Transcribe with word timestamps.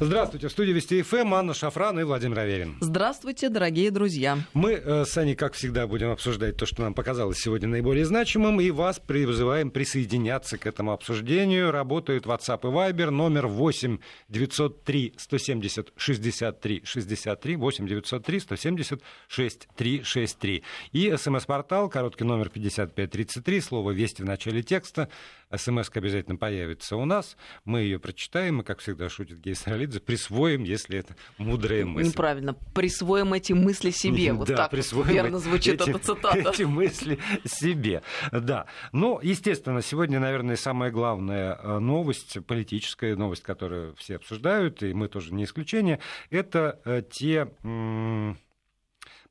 Здравствуйте. 0.00 0.48
В 0.48 0.50
студии 0.50 0.72
Вести 0.72 1.02
ФМ 1.02 1.34
Анна 1.34 1.54
Шафран 1.54 2.00
и 2.00 2.02
Владимир 2.02 2.40
Аверин. 2.40 2.78
Здравствуйте, 2.80 3.48
дорогие 3.48 3.92
друзья. 3.92 4.38
Мы 4.52 4.72
э, 4.72 5.04
с 5.04 5.16
Аней, 5.16 5.36
как 5.36 5.52
всегда, 5.52 5.86
будем 5.86 6.10
обсуждать 6.10 6.56
то, 6.56 6.66
что 6.66 6.82
нам 6.82 6.94
показалось 6.94 7.38
сегодня 7.38 7.68
наиболее 7.68 8.04
значимым, 8.04 8.60
и 8.60 8.72
вас 8.72 8.98
призываем 8.98 9.70
присоединяться 9.70 10.58
к 10.58 10.66
этому 10.66 10.90
обсуждению. 10.90 11.70
Работают 11.70 12.26
WhatsApp 12.26 12.62
и 12.62 12.72
Viber, 12.74 13.10
номер 13.10 13.46
8 13.46 13.98
903 14.30 15.14
170 15.16 15.92
63 15.96 16.82
63, 16.84 17.54
8 17.54 17.86
903 17.86 18.40
170 18.40 19.02
63 19.28 20.02
63. 20.02 20.62
И 20.90 21.14
смс-портал, 21.16 21.88
короткий 21.88 22.24
номер 22.24 22.48
5533, 22.48 23.60
слово 23.60 23.92
«Вести» 23.92 24.22
в 24.22 24.24
начале 24.24 24.64
текста. 24.64 25.08
смс 25.56 25.88
обязательно 25.94 26.34
появится 26.34 26.96
у 26.96 27.04
нас. 27.04 27.36
Мы 27.64 27.82
ее 27.82 28.00
прочитаем, 28.00 28.60
и, 28.60 28.64
как 28.64 28.80
всегда, 28.80 29.08
шутит 29.08 29.38
Гей 29.38 29.54
Саралидзе, 29.84 30.00
присвоим, 30.00 30.64
если 30.64 30.98
это 30.98 31.14
мудрая 31.38 31.84
мысль. 31.84 32.08
Неправильно. 32.08 32.54
Присвоим 32.74 33.32
эти 33.34 33.52
мысли 33.52 33.90
себе. 33.90 34.32
Вот 34.32 34.48
да, 34.48 34.56
так 34.56 34.70
присвоим 34.70 35.08
верно 35.08 35.38
звучит 35.38 35.80
эти, 35.80 35.90
эта 35.90 35.98
цитата. 35.98 36.38
Эти 36.38 36.62
мысли 36.62 37.18
себе. 37.44 38.02
Да. 38.32 38.66
Ну, 38.92 39.20
естественно, 39.22 39.82
сегодня, 39.82 40.20
наверное, 40.20 40.56
самая 40.56 40.90
главная 40.90 41.58
э, 41.62 41.78
новость, 41.78 42.38
политическая 42.46 43.16
новость, 43.16 43.42
которую 43.42 43.94
все 43.96 44.16
обсуждают, 44.16 44.82
и 44.82 44.92
мы 44.94 45.08
тоже 45.08 45.34
не 45.34 45.44
исключение, 45.44 46.00
это 46.30 46.80
э, 46.84 47.02
те 47.10 47.48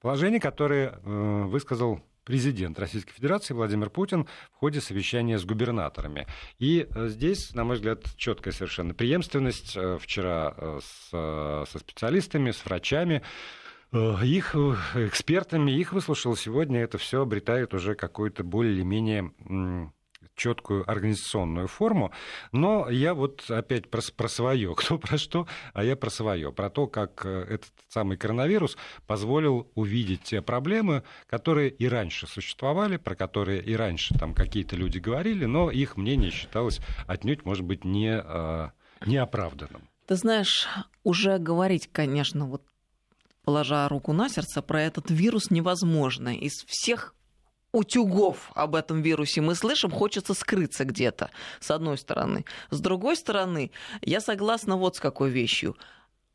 положения, 0.02 0.40
которые 0.40 1.00
э, 1.04 1.44
высказал 1.46 2.02
президент 2.24 2.80
Российской 2.80 3.14
Федерации 3.14 3.54
Владимир 3.54 3.90
Путин 3.90 4.28
в 4.52 4.56
ходе 4.58 4.82
совещания 4.82 5.38
с 5.38 5.46
губернаторами. 5.46 6.28
И 6.60 6.88
э, 6.90 7.08
здесь, 7.08 7.54
на 7.54 7.64
мой 7.64 7.76
взгляд, 7.76 8.04
четкая 8.18 8.54
совершенно 8.54 8.94
преемственность. 8.94 9.76
Э, 9.76 9.98
вчера 10.00 10.54
э, 10.56 10.80
с, 10.82 11.10
со 11.72 11.80
специалистами, 11.80 12.52
с 12.52 12.64
врачами, 12.66 13.22
их 14.24 14.56
экспертами, 14.56 15.72
их 15.72 15.94
выслушал 15.94 16.36
сегодня, 16.36 16.82
это 16.82 16.98
все 16.98 17.22
обретает 17.22 17.76
уже 17.76 17.94
какую-то 17.94 18.44
более-менее 18.44 19.32
четкую 20.36 20.90
организационную 20.90 21.68
форму. 21.68 22.12
Но 22.52 22.90
я 22.90 23.14
вот 23.14 23.50
опять 23.50 23.90
про, 23.90 24.02
про 24.16 24.28
свое, 24.28 24.74
кто 24.78 24.98
про 24.98 25.18
что, 25.18 25.48
а 25.74 25.84
я 25.84 25.96
про 25.96 26.10
свое, 26.10 26.52
про 26.52 26.70
то, 26.70 26.88
как 26.88 27.26
э, 27.26 27.46
этот 27.50 27.72
самый 27.90 28.18
коронавирус 28.18 28.78
позволил 29.08 29.72
увидеть 29.76 30.24
те 30.24 30.42
проблемы, 30.42 31.04
которые 31.28 31.70
и 31.70 31.88
раньше 31.88 32.28
существовали, 32.28 32.98
про 32.98 33.16
которые 33.16 33.62
и 33.62 33.76
раньше 33.76 34.18
там 34.18 34.34
какие-то 34.34 34.76
люди 34.76 35.00
говорили, 35.00 35.46
но 35.46 35.72
их 35.72 35.98
мнение 35.98 36.32
считалось 36.32 36.80
отнюдь, 37.08 37.46
может 37.46 37.64
быть, 37.64 37.84
не, 37.86 38.22
э, 38.24 38.70
неоправданным. 39.06 39.88
Ты 40.08 40.16
знаешь, 40.16 40.68
уже 41.04 41.38
говорить, 41.38 41.90
конечно, 41.92 42.46
вот 42.46 42.64
положа 43.44 43.88
руку 43.88 44.14
на 44.14 44.30
сердце, 44.30 44.62
про 44.62 44.82
этот 44.82 45.10
вирус 45.10 45.50
невозможно. 45.50 46.36
Из 46.36 46.64
всех 46.66 47.16
утюгов 47.74 48.52
об 48.56 48.76
этом 48.76 49.02
вирусе 49.02 49.42
мы 49.42 49.56
слышим, 49.56 49.92
хочется 49.92 50.34
скрыться 50.34 50.86
где-то, 50.86 51.32
с 51.60 51.70
одной 51.72 51.98
стороны. 51.98 52.46
С 52.70 52.80
другой 52.80 53.18
стороны, 53.18 53.72
я 54.02 54.22
согласна 54.22 54.78
вот 54.78 54.96
с 54.96 55.00
какой 55.02 55.30
вещью 55.30 55.76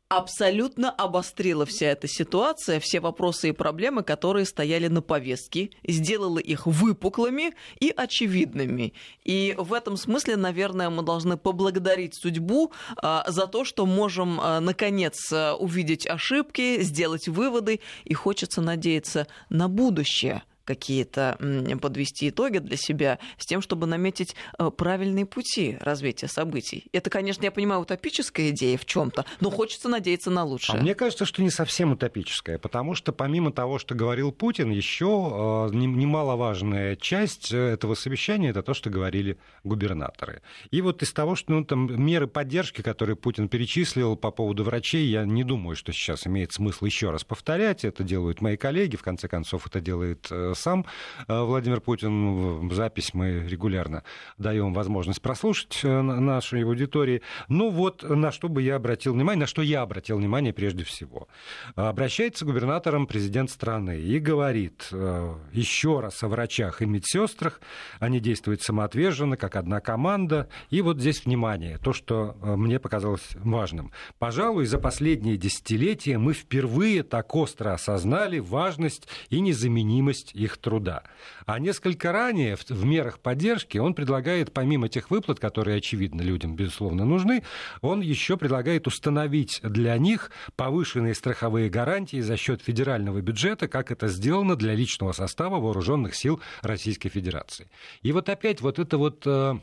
абсолютно 0.09 0.89
обострила 0.89 1.65
вся 1.67 1.87
эта 1.87 2.07
ситуация, 2.07 2.79
все 2.79 2.99
вопросы 2.99 3.49
и 3.49 3.51
проблемы, 3.51 4.01
которые 4.01 4.45
стояли 4.45 4.87
на 4.87 5.03
повестке, 5.03 5.69
сделала 5.87 6.39
их 6.39 6.65
выпуклыми 6.65 7.53
и 7.79 7.93
очевидными. 7.95 8.93
И 9.23 9.55
в 9.57 9.71
этом 9.71 9.97
смысле, 9.97 10.35
наверное, 10.35 10.89
мы 10.89 11.03
должны 11.03 11.37
поблагодарить 11.37 12.15
судьбу 12.15 12.71
а, 12.97 13.23
за 13.27 13.45
то, 13.45 13.63
что 13.63 13.85
можем, 13.85 14.39
а, 14.41 14.59
наконец, 14.59 15.31
а, 15.31 15.53
увидеть 15.53 16.07
ошибки, 16.07 16.81
сделать 16.81 17.27
выводы, 17.27 17.79
и 18.03 18.15
хочется 18.15 18.61
надеяться 18.61 19.27
на 19.49 19.69
будущее 19.69 20.41
какие-то 20.69 21.35
подвести 21.81 22.29
итоги 22.29 22.59
для 22.59 22.77
себя 22.77 23.17
с 23.39 23.47
тем, 23.47 23.59
чтобы 23.59 23.87
наметить 23.87 24.35
э, 24.59 24.69
правильные 24.69 25.25
пути 25.25 25.79
развития 25.81 26.27
событий. 26.27 26.85
Это, 26.91 27.09
конечно, 27.09 27.43
я 27.43 27.49
понимаю, 27.49 27.81
утопическая 27.81 28.51
идея 28.51 28.77
в 28.77 28.85
чем-то, 28.85 29.25
но 29.39 29.49
хочется 29.49 29.89
надеяться 29.89 30.29
на 30.29 30.43
лучшее. 30.43 30.77
А 30.77 30.81
мне 30.83 30.93
кажется, 30.93 31.25
что 31.25 31.41
не 31.41 31.49
совсем 31.49 31.93
утопическая, 31.93 32.59
потому 32.59 32.93
что 32.93 33.11
помимо 33.11 33.51
того, 33.51 33.79
что 33.79 33.95
говорил 33.95 34.31
Путин, 34.31 34.69
еще 34.69 35.69
э, 35.71 35.75
немаловажная 35.75 36.95
часть 36.95 37.51
э, 37.51 37.57
этого 37.57 37.95
совещания 37.95 38.49
это 38.49 38.61
то, 38.61 38.75
что 38.75 38.91
говорили 38.91 39.39
губернаторы. 39.63 40.43
И 40.69 40.83
вот 40.83 41.01
из 41.01 41.11
того, 41.13 41.33
что 41.33 41.51
ну, 41.51 41.65
там 41.65 41.87
меры 41.99 42.27
поддержки, 42.27 42.83
которые 42.83 43.15
Путин 43.15 43.49
перечислил 43.49 44.15
по 44.15 44.29
поводу 44.29 44.63
врачей, 44.63 45.07
я 45.07 45.25
не 45.25 45.43
думаю, 45.43 45.75
что 45.75 45.91
сейчас 45.93 46.27
имеет 46.27 46.53
смысл 46.53 46.85
еще 46.85 47.09
раз 47.09 47.23
повторять. 47.23 47.85
Это 47.85 48.03
делают 48.03 48.41
мои 48.41 48.55
коллеги, 48.55 48.97
в 48.97 49.01
конце 49.01 49.27
концов, 49.27 49.65
это 49.65 49.81
делает 49.81 50.27
сам 50.59 50.85
э, 51.27 51.41
Владимир 51.41 51.81
Путин. 51.81 52.69
Запись 52.71 53.13
мы 53.13 53.47
регулярно 53.47 54.03
даем 54.37 54.73
возможность 54.73 55.21
прослушать 55.21 55.79
э, 55.83 56.01
нашей 56.01 56.63
аудитории. 56.63 57.21
Ну 57.47 57.69
вот, 57.69 58.03
на 58.03 58.31
что 58.31 58.49
бы 58.49 58.61
я 58.61 58.75
обратил 58.75 59.13
внимание, 59.13 59.41
на 59.41 59.47
что 59.47 59.61
я 59.61 59.81
обратил 59.81 60.17
внимание 60.17 60.53
прежде 60.53 60.83
всего. 60.83 61.27
Обращается 61.75 62.45
к 62.45 62.47
губернаторам 62.47 63.07
президент 63.07 63.49
страны 63.49 63.99
и 63.99 64.19
говорит 64.19 64.89
э, 64.91 65.35
еще 65.53 65.99
раз 65.99 66.21
о 66.23 66.27
врачах 66.27 66.81
и 66.81 66.85
медсестрах. 66.85 67.61
Они 67.99 68.19
действуют 68.19 68.61
самоотверженно, 68.61 69.37
как 69.37 69.55
одна 69.55 69.79
команда. 69.79 70.49
И 70.69 70.81
вот 70.81 70.99
здесь 70.99 71.25
внимание, 71.25 71.77
то, 71.77 71.93
что 71.93 72.35
мне 72.41 72.79
показалось 72.79 73.29
важным. 73.35 73.91
Пожалуй, 74.17 74.65
за 74.65 74.79
последние 74.79 75.37
десятилетия 75.37 76.17
мы 76.17 76.33
впервые 76.33 77.03
так 77.03 77.33
остро 77.35 77.73
осознали 77.73 78.39
важность 78.39 79.07
и 79.29 79.39
незаменимость 79.39 80.31
их 80.33 80.48
их 80.49 80.57
труда. 80.57 81.03
А 81.45 81.59
несколько 81.59 82.11
ранее 82.11 82.55
в, 82.55 82.69
в 82.69 82.85
мерах 82.85 83.19
поддержки 83.19 83.77
он 83.77 83.93
предлагает, 83.93 84.51
помимо 84.53 84.89
тех 84.89 85.11
выплат, 85.11 85.39
которые, 85.39 85.77
очевидно, 85.77 86.21
людям, 86.21 86.55
безусловно, 86.55 87.05
нужны, 87.05 87.43
он 87.81 88.01
еще 88.01 88.37
предлагает 88.37 88.87
установить 88.87 89.59
для 89.63 89.97
них 89.97 90.31
повышенные 90.55 91.13
страховые 91.13 91.69
гарантии 91.69 92.19
за 92.21 92.37
счет 92.37 92.61
федерального 92.61 93.21
бюджета, 93.21 93.67
как 93.67 93.91
это 93.91 94.07
сделано 94.07 94.55
для 94.55 94.73
личного 94.73 95.11
состава 95.11 95.59
вооруженных 95.59 96.15
сил 96.15 96.41
Российской 96.61 97.09
Федерации. 97.09 97.69
И 98.01 98.11
вот 98.11 98.29
опять 98.29 98.61
вот 98.61 98.79
это 98.79 98.97
вот 98.97 99.23
э, 99.25 99.53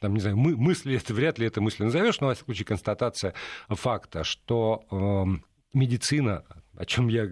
там, 0.00 0.14
не 0.14 0.20
знаю, 0.20 0.36
мы, 0.36 0.56
мысли, 0.56 0.96
это 0.96 1.12
вряд 1.12 1.38
ли 1.38 1.46
это 1.46 1.60
мысли 1.60 1.84
назовешь, 1.84 2.20
но, 2.20 2.28
во 2.28 2.34
всяком 2.34 2.46
случае, 2.46 2.66
констатация 2.66 3.34
факта, 3.68 4.24
что 4.24 4.84
э, 4.90 5.76
медицина 5.76 6.44
о 6.80 6.86
чем 6.86 7.08
я 7.08 7.28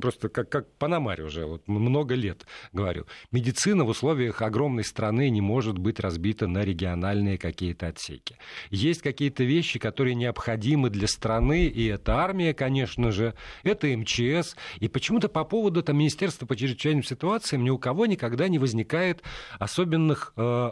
просто 0.00 0.30
как, 0.30 0.48
как 0.48 0.72
Панамарь 0.78 1.20
уже 1.20 1.44
вот 1.44 1.68
много 1.68 2.14
лет 2.14 2.46
говорю. 2.72 3.04
Медицина 3.30 3.84
в 3.84 3.88
условиях 3.88 4.40
огромной 4.40 4.84
страны 4.84 5.28
не 5.28 5.42
может 5.42 5.76
быть 5.76 6.00
разбита 6.00 6.46
на 6.46 6.64
региональные 6.64 7.36
какие-то 7.36 7.88
отсеки. 7.88 8.38
Есть 8.70 9.02
какие-то 9.02 9.44
вещи, 9.44 9.78
которые 9.78 10.14
необходимы 10.14 10.88
для 10.88 11.08
страны, 11.08 11.66
и 11.66 11.84
это 11.88 12.16
армия, 12.16 12.54
конечно 12.54 13.12
же, 13.12 13.34
это 13.64 13.86
МЧС. 13.86 14.56
И 14.78 14.88
почему-то 14.88 15.28
по 15.28 15.44
поводу 15.44 15.82
там, 15.82 15.98
Министерства 15.98 16.46
по 16.46 16.56
чрезвычайным 16.56 17.04
ситуациям 17.04 17.62
ни 17.62 17.70
у 17.70 17.76
кого 17.76 18.06
никогда 18.06 18.48
не 18.48 18.58
возникает 18.58 19.22
особенных 19.58 20.32
э, 20.38 20.70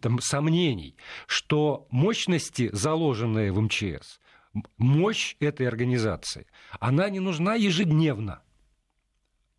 там, 0.00 0.18
сомнений, 0.20 0.96
что 1.28 1.86
мощности, 1.92 2.68
заложенные 2.72 3.52
в 3.52 3.60
МЧС, 3.60 4.18
мощь 4.76 5.36
этой 5.40 5.66
организации, 5.66 6.46
она 6.80 7.08
не 7.10 7.20
нужна 7.20 7.54
ежедневно. 7.54 8.42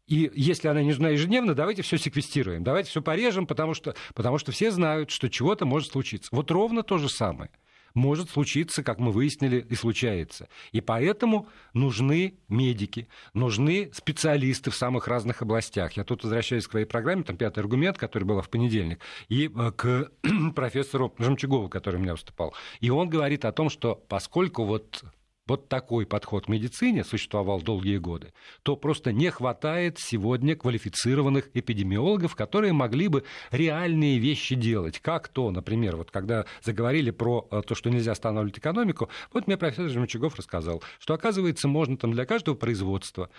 И 0.08 0.32
если 0.34 0.68
она 0.68 0.82
не 0.82 0.90
нужна 0.90 1.10
ежедневно, 1.10 1.54
давайте 1.54 1.84
все 1.84 1.98
секвестируем, 1.98 2.64
давайте 2.64 2.90
все 2.90 3.02
порежем, 3.02 3.46
потому 3.46 3.76
что, 3.76 3.96
потому 4.16 4.40
что 4.40 4.52
все 4.52 4.72
знают, 4.72 5.12
что 5.12 5.30
чего-то 5.30 5.66
может 5.66 5.92
случиться. 5.92 6.30
Вот 6.32 6.50
ровно 6.50 6.84
то 6.84 6.98
же 6.98 7.10
самое– 7.10 7.52
может 7.94 8.30
случиться, 8.30 8.84
как 8.84 9.00
мы 9.00 9.12
выяснили, 9.12 9.66
и 9.70 9.76
случается. 9.76 10.48
И 10.72 10.82
поэтому 10.82 11.48
нужны 11.74 12.36
медики, 12.48 13.08
нужны 13.34 13.92
специалисты 13.94 14.72
в 14.72 14.76
самых 14.76 15.08
разных 15.08 15.42
областях. 15.42 15.94
Я 15.94 16.04
тут 16.04 16.24
возвращаюсь 16.24 16.68
к 16.68 16.72
своей 16.72 16.86
программе, 16.86 17.24
там 17.24 17.38
пятый 17.38 17.60
аргумент, 17.60 17.98
который 17.98 18.24
был 18.24 18.42
в 18.42 18.50
понедельник, 18.50 19.00
и 19.28 19.50
э, 19.54 19.72
к 19.76 20.12
профессору 20.56 21.14
Жемчугову, 21.18 21.70
который 21.70 21.98
у 21.98 22.00
меня 22.00 22.14
выступал. 22.14 22.54
И 22.80 22.90
он 22.90 23.10
говорит 23.10 23.46
о 23.46 23.52
том, 23.52 23.70
что 23.70 23.96
поскольку 23.96 24.66
вот 24.66 25.04
вот 25.50 25.68
такой 25.68 26.06
подход 26.06 26.46
к 26.46 26.50
медицине 26.50 27.04
существовал 27.04 27.62
долгие 27.62 27.98
годы, 27.98 28.34
то 28.64 28.76
просто 28.76 29.12
не 29.12 29.30
хватает 29.30 29.98
сегодня 30.00 30.56
квалифицированных 30.56 31.50
эпидемиологов, 31.54 32.36
которые 32.36 32.74
могли 32.74 33.08
бы 33.08 33.24
реальные 33.52 34.20
вещи 34.20 34.56
делать. 34.56 35.00
Как 35.00 35.28
то, 35.28 35.52
например, 35.52 35.98
вот 35.98 36.12
когда 36.12 36.46
заговорили 36.62 37.12
про 37.12 37.48
э, 37.52 37.62
то, 37.66 37.76
что 37.76 37.90
нельзя 37.90 38.12
останавливать 38.12 38.60
экономику, 38.60 39.10
вот 39.34 39.48
мне 39.48 39.58
профессор 39.58 39.90
Жемчугов 39.90 40.36
рассказал, 40.36 40.84
что, 41.00 41.14
оказывается, 41.14 41.68
можно 41.68 41.98
там 41.98 42.14
для 42.14 42.26
каждого 42.26 42.56
производства 42.56 43.30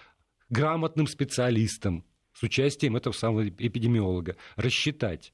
грамотным 0.49 1.06
специалистам 1.06 2.05
с 2.35 2.43
участием 2.43 2.97
этого 2.97 3.13
самого 3.13 3.49
эпидемиолога 3.49 4.37
рассчитать 4.56 5.33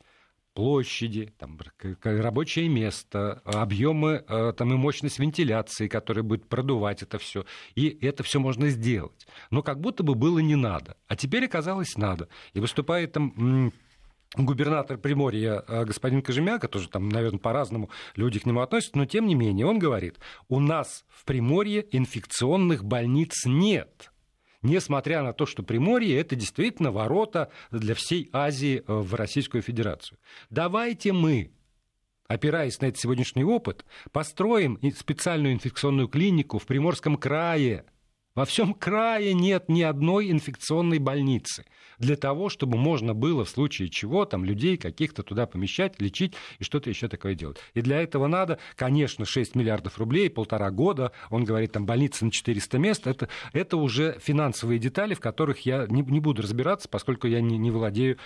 площади, 0.57 1.35
там, 1.39 1.59
рабочее 2.03 2.69
место, 2.69 3.43
объемы 3.45 4.25
э, 4.27 4.55
там, 4.57 4.73
и 4.73 4.77
мощность 4.77 5.19
вентиляции, 5.19 5.87
которая 5.87 6.23
будет 6.23 6.49
продувать 6.49 7.03
это 7.03 7.19
все. 7.19 7.45
И 7.75 7.89
это 8.01 8.23
все 8.23 8.41
можно 8.41 8.71
сделать. 8.71 9.27
Но 9.51 9.63
как 9.63 9.81
будто 9.81 10.03
бы 10.03 10.15
было 10.15 10.39
не 10.39 10.57
надо. 10.57 10.97
А 11.09 11.15
теперь 11.15 11.45
оказалось 11.45 11.99
надо. 11.99 12.29
И 12.55 12.61
выступает 12.61 13.13
там 13.13 13.71
губернатор 14.35 14.97
Приморья 14.97 15.63
э, 15.69 15.85
господин 15.85 16.23
Кожемяка, 16.23 16.69
тоже 16.69 16.89
там, 16.89 17.11
наверное, 17.11 17.39
по-разному 17.39 17.91
люди 18.15 18.41
к 18.41 18.47
нему 18.47 18.61
относятся, 18.61 18.97
но 18.97 19.05
тем 19.05 19.27
не 19.27 19.35
менее 19.35 19.67
он 19.67 19.79
говорит, 19.79 20.19
у 20.49 20.59
нас 20.59 21.05
в 21.09 21.27
Приморье 21.27 21.87
инфекционных 21.91 22.83
больниц 22.83 23.45
нет 23.45 24.11
несмотря 24.67 25.23
на 25.23 25.33
то, 25.33 25.47
что 25.47 25.63
Приморье– 25.63 26.19
это 26.21 26.37
действительно 26.37 26.91
ворота 26.91 27.51
для 27.71 27.95
всей 27.95 28.29
Азии 28.33 28.79
э, 28.79 28.83
в 28.93 29.15
Российскую 29.15 29.63
Федерацию. 29.63 30.19
Давайте 30.51 31.13
мы 31.13 31.51
опираясь 32.29 32.81
на 32.81 32.87
этот 32.87 33.01
сегодняшний 33.01 33.45
опыт, 33.45 33.85
построим 34.13 34.79
специальную 34.97 35.55
инфекционную 35.55 36.09
клинику 36.09 36.59
в 36.59 36.67
Приморском 36.67 37.17
крае. 37.17 37.85
Во 38.37 38.45
всем 38.45 38.75
крае 38.75 39.33
нет 39.33 39.71
ни 39.71 39.81
одной 39.81 40.31
инфекционной 40.31 40.99
больницы 40.99 41.65
для 41.99 42.17
того, 42.17 42.49
чтобы 42.49 42.77
можно 42.77 43.15
было 43.15 43.45
в 43.45 43.49
случае 43.49 43.89
чего 43.89 44.25
там 44.25 44.45
людей 44.45 44.77
каких-то 44.77 45.23
туда 45.23 45.47
помещать, 45.47 46.01
лечить 46.01 46.35
и 46.59 46.65
что-то 46.65 46.91
еще 46.91 47.09
такое 47.09 47.35
делать. 47.35 47.59
И 47.75 47.81
для 47.81 48.01
этого 48.01 48.27
надо, 48.27 48.59
конечно, 48.75 49.25
6 49.25 49.55
миллиардов 49.55 49.99
рублей, 49.99 50.29
полтора 50.31 50.71
года, 50.71 51.13
он 51.31 51.45
говорит, 51.45 51.73
там 51.73 51.87
больница 51.87 52.25
на 52.25 52.31
400 52.31 52.79
мест, 52.79 53.07
это, 53.07 53.29
это 53.53 53.77
уже 53.77 54.19
финансовые 54.21 54.79
детали, 54.79 55.15
в 55.15 55.21
которых 55.21 55.61
я 55.61 55.87
не, 55.89 56.03
не 56.03 56.21
буду 56.21 56.43
разбираться, 56.43 56.89
поскольку 56.89 57.27
я 57.27 57.41
не, 57.41 57.59
не 57.59 57.71
владею 57.71 58.19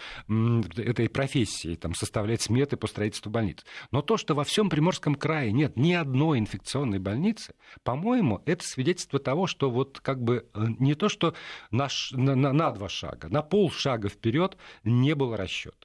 этой 0.77 1.09
профессией, 1.09 1.77
там, 1.77 1.95
составлять 1.95 2.43
сметы 2.43 2.77
по 2.77 2.87
строительству 2.87 3.31
больниц. 3.31 3.65
Но 3.91 4.03
то, 4.03 4.17
что 4.17 4.35
во 4.35 4.45
всем 4.45 4.71
Приморском 4.71 5.15
крае 5.15 5.53
нет 5.53 5.77
ни 5.77 5.93
одной 5.93 6.39
инфекционной 6.39 6.99
больницы, 6.99 7.55
по-моему, 7.85 8.43
это 8.47 8.65
свидетельство 8.65 9.19
того, 9.19 9.47
что 9.47 9.71
вот 9.71 10.00
как 10.03 10.23
бы 10.23 10.47
э, 10.55 10.65
не 10.79 10.95
то, 10.95 11.09
что 11.09 11.35
на, 11.71 11.89
на, 12.13 12.53
на 12.53 12.71
два 12.73 12.89
шага, 12.89 13.29
на 13.29 13.43
пол 13.43 13.71
полшага 13.71 14.09
вперед 14.09 14.57
не 14.85 15.15
было 15.15 15.37
расчета. 15.37 15.77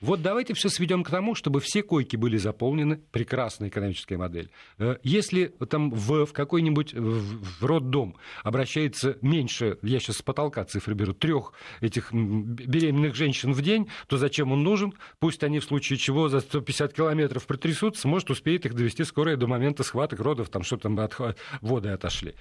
Вот 0.00 0.20
давайте 0.20 0.52
все 0.52 0.68
сведем 0.68 1.02
к 1.02 1.08
тому, 1.08 1.34
чтобы 1.34 1.60
все 1.60 1.82
койки 1.82 2.16
были 2.16 2.36
заполнены. 2.36 3.00
Прекрасная 3.10 3.70
экономическая 3.70 4.18
модель. 4.18 4.50
Э, 4.78 4.96
если 5.02 5.46
там 5.68 5.90
в, 5.90 6.26
в 6.26 6.32
какой-нибудь 6.32 6.92
в 6.92 7.64
роддом 7.64 8.16
обращается 8.42 9.16
меньше, 9.22 9.78
я 9.82 10.00
сейчас 10.00 10.18
с 10.18 10.22
потолка 10.22 10.64
цифры 10.64 10.94
беру, 10.94 11.14
трех 11.14 11.54
этих 11.80 12.12
беременных 12.12 13.14
женщин 13.14 13.52
в 13.52 13.62
день, 13.62 13.88
то 14.06 14.18
зачем 14.18 14.52
он 14.52 14.62
нужен? 14.62 14.92
Пусть 15.20 15.42
они 15.42 15.58
в 15.58 15.64
случае 15.64 15.98
чего 15.98 16.28
за 16.28 16.40
150 16.40 16.92
километров 16.92 17.46
протрясутся, 17.46 18.06
может, 18.06 18.30
успеет 18.30 18.66
их 18.66 18.74
довести 18.74 19.04
скорая 19.04 19.36
до 19.36 19.46
момента 19.46 19.82
схваток 19.84 20.20
родов, 20.20 20.50
там 20.50 20.64
что 20.64 20.76
там 20.76 20.98
от 21.00 21.16
воды 21.62 21.88
отошли. 21.88 22.34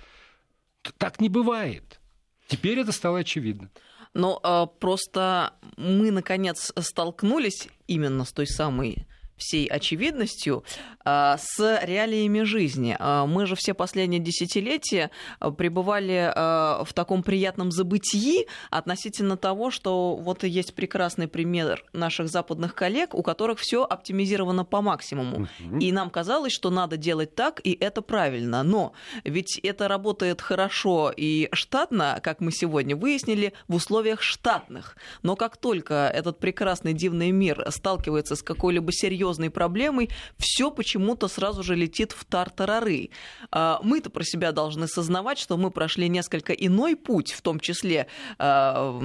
Так 0.98 1.22
не 1.22 1.30
бывает. 1.30 2.00
Теперь 2.48 2.80
это 2.80 2.92
стало 2.92 3.20
очевидно. 3.20 3.70
Но 4.14 4.40
э, 4.44 4.80
просто 4.80 5.54
мы, 5.78 6.12
наконец, 6.12 6.72
столкнулись 6.78 7.68
именно 7.88 8.26
с 8.26 8.32
той 8.32 8.48
самой 8.48 9.08
всей 9.44 9.68
очевидностью 9.68 10.64
а, 11.06 11.38
с 11.38 11.80
реалиями 11.84 12.44
жизни. 12.44 12.96
А, 12.98 13.26
мы 13.26 13.46
же 13.46 13.56
все 13.56 13.74
последние 13.74 14.22
десятилетия 14.22 15.12
а, 15.40 15.52
пребывали 15.52 16.32
в 16.34 16.94
таком 16.94 17.24
приятном 17.24 17.72
забытии 17.72 18.48
относительно 18.70 19.38
того, 19.38 19.72
что 19.72 20.16
вот 20.16 20.44
есть 20.44 20.74
прекрасный 20.74 21.28
пример 21.28 21.84
наших 21.94 22.30
западных 22.30 22.74
коллег, 22.76 23.14
у 23.14 23.22
которых 23.22 23.60
все 23.60 23.84
оптимизировано 23.84 24.66
по 24.66 24.82
максимуму. 24.82 25.48
И 25.80 25.92
нам 25.92 26.10
казалось, 26.10 26.54
что 26.54 26.70
надо 26.70 26.98
делать 26.98 27.36
так, 27.36 27.60
и 27.64 27.74
это 27.74 28.02
правильно. 28.02 28.64
Но 28.64 28.94
ведь 29.24 29.60
это 29.60 29.88
работает 29.88 30.42
хорошо 30.42 31.14
и 31.16 31.50
штатно, 31.52 32.20
как 32.24 32.40
мы 32.40 32.52
сегодня 32.52 32.96
выяснили, 32.96 33.54
в 33.68 33.76
условиях 33.76 34.22
штатных. 34.22 34.96
Но 35.22 35.36
как 35.36 35.58
только 35.58 36.08
этот 36.14 36.40
прекрасный 36.40 36.94
дивный 36.94 37.32
мир 37.32 37.66
сталкивается 37.70 38.36
с 38.36 38.44
какой-либо 38.44 38.92
серьезной 38.92 39.33
серьезной 39.34 39.50
проблемой, 39.50 40.10
все 40.38 40.72
почему-то 40.72 41.28
сразу 41.28 41.64
же 41.64 41.76
летит 41.76 42.12
в 42.12 42.26
тартарары. 42.26 43.10
А, 43.52 43.80
мы-то 43.84 44.10
про 44.10 44.24
себя 44.24 44.52
должны 44.52 44.88
сознавать, 44.88 45.40
что 45.40 45.58
мы 45.58 45.72
прошли 45.72 46.10
несколько 46.10 46.54
иной 46.54 46.96
путь, 46.96 47.32
в 47.32 47.42
том 47.42 47.60
числе 47.60 48.08
а, 48.38 49.00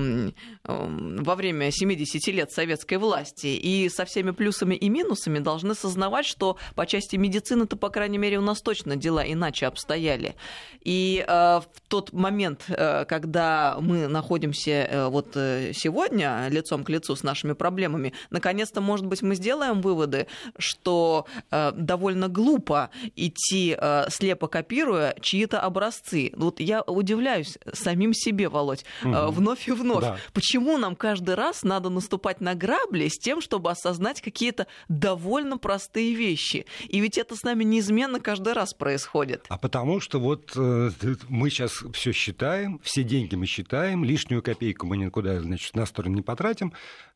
во 0.64 1.34
время 1.34 1.70
70 1.70 2.26
лет 2.28 2.52
советской 2.52 2.98
власти, 2.98 3.46
и 3.46 3.88
со 3.88 4.04
всеми 4.04 4.32
плюсами 4.32 4.74
и 4.74 4.88
минусами 4.88 5.38
должны 5.38 5.74
сознавать, 5.74 6.26
что 6.26 6.56
по 6.74 6.86
части 6.86 7.16
медицины-то, 7.16 7.76
по 7.76 7.88
крайней 7.88 8.18
мере, 8.18 8.38
у 8.38 8.42
нас 8.42 8.60
точно 8.60 8.96
дела 8.96 9.24
иначе 9.24 9.66
обстояли. 9.66 10.34
И 10.82 11.24
а, 11.26 11.60
в 11.60 11.80
тот 11.88 12.12
момент, 12.12 12.64
когда 12.68 13.78
мы 13.80 14.08
находимся 14.08 14.70
э, 14.70 15.08
вот 15.08 15.36
э, 15.36 15.72
сегодня 15.74 16.48
лицом 16.50 16.84
к 16.84 16.90
лицу 16.90 17.16
с 17.16 17.22
нашими 17.22 17.52
проблемами, 17.52 18.12
наконец-то, 18.30 18.80
может 18.80 19.06
быть, 19.06 19.22
мы 19.22 19.34
сделаем 19.34 19.80
выводы, 19.80 20.07
выводы, 20.08 20.26
что 20.58 21.26
э, 21.50 21.72
довольно 21.72 22.28
глупо 22.28 22.90
идти 23.16 23.76
э, 23.78 24.06
слепо 24.10 24.48
копируя 24.48 25.14
чьи-то 25.20 25.60
образцы. 25.60 26.32
Вот 26.34 26.60
я 26.60 26.82
удивляюсь 26.82 27.58
самим 27.72 28.14
себе, 28.14 28.48
Володь, 28.48 28.84
э, 29.02 29.26
вновь 29.28 29.68
и 29.68 29.72
вновь. 29.72 30.02
Да. 30.02 30.18
Почему 30.32 30.78
нам 30.78 30.96
каждый 30.96 31.34
раз 31.34 31.62
надо 31.62 31.90
наступать 31.90 32.40
на 32.40 32.54
грабли 32.54 33.08
с 33.08 33.18
тем, 33.18 33.40
чтобы 33.40 33.70
осознать 33.70 34.20
какие-то 34.20 34.66
довольно 34.88 35.58
простые 35.58 36.14
вещи? 36.14 36.66
И 36.88 37.00
ведь 37.00 37.18
это 37.18 37.36
с 37.36 37.42
нами 37.42 37.64
неизменно 37.64 38.20
каждый 38.20 38.54
раз 38.54 38.74
происходит. 38.74 39.46
А 39.48 39.58
потому 39.58 40.00
что 40.00 40.18
вот 40.18 40.52
э, 40.56 40.90
мы 41.28 41.50
сейчас 41.50 41.84
все 41.92 42.12
считаем, 42.12 42.80
все 42.82 43.02
деньги 43.02 43.34
мы 43.34 43.46
считаем, 43.46 44.04
лишнюю 44.04 44.42
копейку 44.42 44.86
мы 44.86 44.96
никуда, 44.96 45.40
значит, 45.40 45.74
на 45.74 45.86
сторону 45.86 46.16
не 46.16 46.22
потратим. 46.22 46.72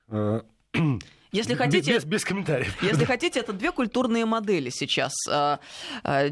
Э, 0.08 0.42
если 1.32 1.54
хотите, 1.54 1.94
без, 1.94 2.04
без 2.04 2.24
комментариев. 2.24 2.80
Если 2.82 3.04
хотите, 3.06 3.40
это 3.40 3.52
две 3.52 3.72
культурные 3.72 4.24
модели 4.26 4.70
сейчас 4.70 5.12
а, 5.28 5.58
а, 6.04 6.28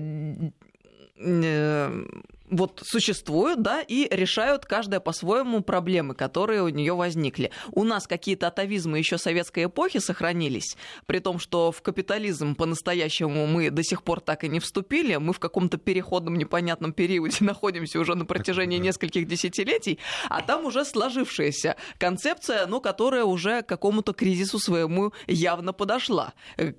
э, 1.16 2.04
вот 2.50 2.82
существуют, 2.84 3.62
да, 3.62 3.80
и 3.80 4.08
решают 4.10 4.66
каждая 4.66 5.00
по-своему 5.00 5.62
проблемы, 5.62 6.14
которые 6.14 6.62
у 6.62 6.68
нее 6.68 6.94
возникли. 6.94 7.50
У 7.72 7.84
нас 7.84 8.06
какие-то 8.06 8.48
атовизмы 8.48 8.98
еще 8.98 9.18
советской 9.18 9.64
эпохи 9.64 9.98
сохранились, 9.98 10.76
при 11.06 11.20
том, 11.20 11.38
что 11.38 11.72
в 11.72 11.80
капитализм 11.82 12.54
по-настоящему 12.54 13.46
мы 13.46 13.70
до 13.70 13.82
сих 13.82 14.02
пор 14.02 14.20
так 14.20 14.44
и 14.44 14.48
не 14.48 14.60
вступили, 14.60 15.16
мы 15.16 15.32
в 15.32 15.38
каком-то 15.38 15.78
переходном 15.78 16.36
непонятном 16.36 16.92
периоде 16.92 17.36
находимся 17.40 18.00
уже 18.00 18.14
на 18.14 18.24
протяжении 18.24 18.78
нескольких 18.78 19.26
десятилетий, 19.26 19.98
а 20.28 20.42
там 20.42 20.64
уже 20.64 20.84
сложившаяся 20.84 21.76
концепция, 21.98 22.66
ну, 22.66 22.80
которая 22.80 23.24
уже 23.24 23.62
к 23.62 23.66
какому-то 23.66 24.12
кризису 24.12 24.58
своему 24.58 25.12
явно 25.26 25.72
подошла. 25.72 26.34
Э, 26.56 26.72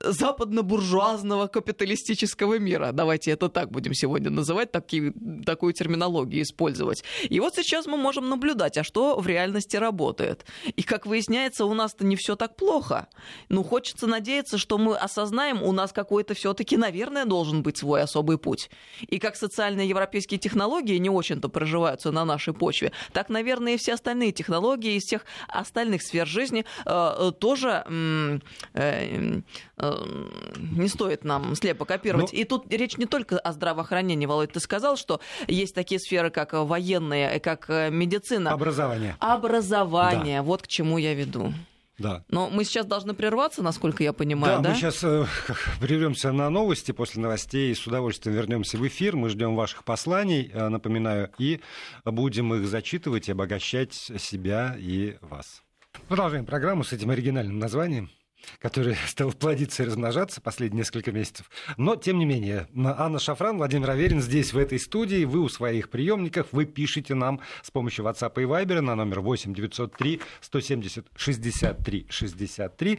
западно-буржуазного 0.00 1.46
капиталистического 1.46 2.58
мира, 2.58 2.90
давайте 2.92 3.30
это 3.30 3.48
так 3.48 3.70
будем 3.70 3.94
сегодня 3.94 4.30
называть, 4.30 4.71
таки, 4.72 5.12
такую 5.44 5.72
терминологию 5.72 6.42
использовать. 6.42 7.04
И 7.28 7.40
вот 7.40 7.54
сейчас 7.54 7.86
мы 7.86 7.96
можем 7.96 8.28
наблюдать, 8.28 8.78
а 8.78 8.84
что 8.84 9.18
в 9.18 9.26
реальности 9.26 9.76
работает. 9.76 10.44
И, 10.64 10.82
как 10.82 11.06
выясняется, 11.06 11.64
у 11.64 11.74
нас-то 11.74 12.04
не 12.04 12.16
все 12.16 12.36
так 12.36 12.56
плохо. 12.56 13.08
Ну, 13.48 13.62
хочется 13.62 14.06
надеяться, 14.06 14.58
что 14.58 14.78
мы 14.78 14.96
осознаем, 14.96 15.62
у 15.62 15.72
нас 15.72 15.92
какой-то 15.92 16.34
все-таки, 16.34 16.76
наверное, 16.76 17.24
должен 17.24 17.62
быть 17.62 17.76
свой 17.76 18.02
особый 18.02 18.38
путь. 18.38 18.70
И 19.06 19.18
как 19.18 19.36
социальные 19.36 19.88
европейские 19.88 20.38
технологии 20.38 20.96
не 20.98 21.10
очень-то 21.10 21.48
проживаются 21.48 22.10
на 22.10 22.24
нашей 22.24 22.54
почве, 22.54 22.92
так, 23.12 23.28
наверное, 23.28 23.74
и 23.74 23.76
все 23.76 23.94
остальные 23.94 24.32
технологии 24.32 24.94
из 24.94 25.04
всех 25.04 25.24
остальных 25.48 26.02
сфер 26.02 26.26
жизни 26.26 26.64
э, 26.84 27.14
э 27.18 27.32
тоже 27.38 27.84
э, 27.86 28.38
э, 28.74 29.30
не 29.76 30.88
стоит 30.88 31.24
нам 31.24 31.54
слепо 31.54 31.84
копировать. 31.84 32.32
Но... 32.32 32.36
Ну, 32.36 32.42
и 32.42 32.44
тут 32.44 32.72
речь 32.72 32.96
не 32.98 33.06
только 33.06 33.38
о 33.38 33.52
здравоохранении, 33.52 34.26
Володь, 34.26 34.52
ты 34.52 34.60
сказал, 34.62 34.96
что 34.96 35.20
есть 35.48 35.74
такие 35.74 35.98
сферы, 36.00 36.30
как 36.30 36.52
военные, 36.52 37.40
как 37.40 37.68
э, 37.68 37.90
медицина. 37.90 38.52
Образование. 38.52 39.16
Образование. 39.20 40.38
Да. 40.38 40.42
Вот 40.42 40.62
к 40.62 40.66
чему 40.68 40.98
я 40.98 41.14
веду. 41.14 41.52
Да. 41.98 42.24
Но 42.28 42.48
мы 42.50 42.64
сейчас 42.64 42.86
должны 42.86 43.14
прерваться, 43.14 43.62
насколько 43.62 44.02
я 44.02 44.12
понимаю, 44.12 44.58
да? 44.58 44.62
Да, 44.62 44.70
мы 44.70 44.76
сейчас 44.76 45.04
э, 45.04 45.24
прервемся 45.80 46.32
на 46.32 46.50
новости, 46.50 46.92
после 46.92 47.22
новостей 47.22 47.74
с 47.74 47.86
удовольствием 47.86 48.34
вернемся 48.36 48.78
в 48.78 48.86
эфир. 48.86 49.14
Мы 49.14 49.28
ждем 49.28 49.54
ваших 49.54 49.84
посланий, 49.84 50.50
э, 50.52 50.68
напоминаю, 50.68 51.30
и 51.38 51.60
будем 52.04 52.54
их 52.54 52.66
зачитывать 52.66 53.28
и 53.28 53.32
обогащать 53.32 53.92
себя 53.92 54.74
и 54.78 55.16
вас. 55.20 55.62
Продолжаем 56.08 56.46
программу 56.46 56.84
с 56.84 56.92
этим 56.92 57.10
оригинальным 57.10 57.58
названием. 57.58 58.10
Который 58.58 58.96
стал 59.06 59.32
плодиться 59.32 59.82
и 59.82 59.86
размножаться 59.86 60.40
последние 60.40 60.82
несколько 60.82 61.12
месяцев. 61.12 61.50
Но, 61.76 61.96
тем 61.96 62.18
не 62.18 62.24
менее, 62.24 62.66
Анна 62.76 63.18
Шафран, 63.18 63.56
Владимир 63.56 63.90
Аверин 63.90 64.20
здесь, 64.20 64.52
в 64.52 64.58
этой 64.58 64.78
студии. 64.78 65.24
Вы 65.24 65.40
у 65.40 65.48
своих 65.48 65.90
приемников, 65.90 66.48
вы 66.52 66.64
пишете 66.64 67.14
нам 67.14 67.40
с 67.62 67.70
помощью 67.70 68.04
WhatsApp 68.04 68.32
и 68.42 68.44
Viber 68.44 68.80
на 68.80 68.94
номер 68.94 69.20
8 69.20 69.54
903 69.54 70.20
170 70.40 71.06
63 71.14 72.06
63, 72.08 72.98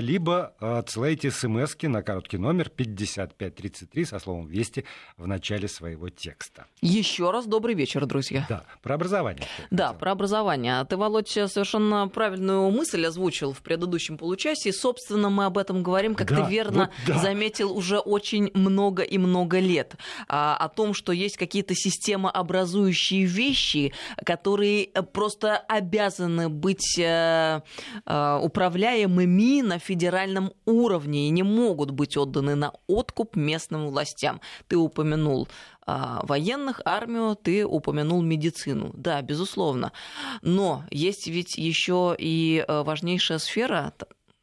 либо 0.00 0.54
отсылайте 0.60 1.30
смс 1.30 1.74
на 1.82 2.02
короткий 2.02 2.38
номер 2.38 2.68
5533 2.68 4.04
со 4.04 4.18
словом 4.18 4.46
«Вести» 4.46 4.84
в 5.16 5.26
начале 5.26 5.68
своего 5.68 6.08
текста. 6.08 6.66
Еще 6.80 7.30
раз 7.30 7.46
добрый 7.46 7.74
вечер, 7.74 8.06
друзья. 8.06 8.46
Да, 8.48 8.64
про 8.82 8.94
образование. 8.94 9.46
Да, 9.70 9.92
про 9.92 10.12
образование. 10.12 10.84
Ты, 10.84 10.96
Володь, 10.96 11.28
совершенно 11.28 12.08
правильную 12.08 12.70
мысль 12.70 13.04
озвучил 13.06 13.52
в 13.52 13.62
предыдущем 13.62 14.18
получасе 14.18 14.72
собственно, 14.84 15.30
мы 15.30 15.46
об 15.46 15.56
этом 15.56 15.82
говорим, 15.82 16.14
как 16.14 16.28
да, 16.28 16.44
ты 16.44 16.50
верно 16.50 16.90
вот 17.06 17.14
да. 17.14 17.18
заметил, 17.22 17.74
уже 17.74 17.98
очень 17.98 18.50
много 18.52 19.02
и 19.02 19.16
много 19.16 19.58
лет. 19.58 19.94
А, 20.28 20.58
о 20.58 20.68
том, 20.68 20.92
что 20.92 21.10
есть 21.10 21.38
какие-то 21.38 21.74
системообразующие 21.74 23.24
вещи, 23.24 23.94
которые 24.26 24.88
просто 25.14 25.56
обязаны 25.56 26.50
быть 26.50 27.00
а, 27.00 27.62
а, 28.04 28.38
управляемыми 28.40 29.62
на 29.62 29.78
федеральном 29.78 30.52
уровне 30.66 31.28
и 31.28 31.30
не 31.30 31.42
могут 31.42 31.90
быть 31.90 32.18
отданы 32.18 32.54
на 32.54 32.72
откуп 32.86 33.36
местным 33.36 33.86
властям. 33.86 34.42
Ты 34.68 34.76
упомянул 34.76 35.48
военных, 35.86 36.80
армию, 36.86 37.36
ты 37.36 37.66
упомянул 37.66 38.22
медицину. 38.22 38.90
Да, 38.94 39.20
безусловно. 39.20 39.92
Но 40.40 40.84
есть 40.90 41.26
ведь 41.26 41.58
еще 41.58 42.16
и 42.18 42.64
э, 42.66 42.82
важнейшая 42.82 43.38
сфера 43.38 43.92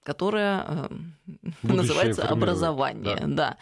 которая 0.04 0.66
э, 0.68 0.88
называется 1.62 2.28
образование. 2.28 3.18
Да. 3.26 3.58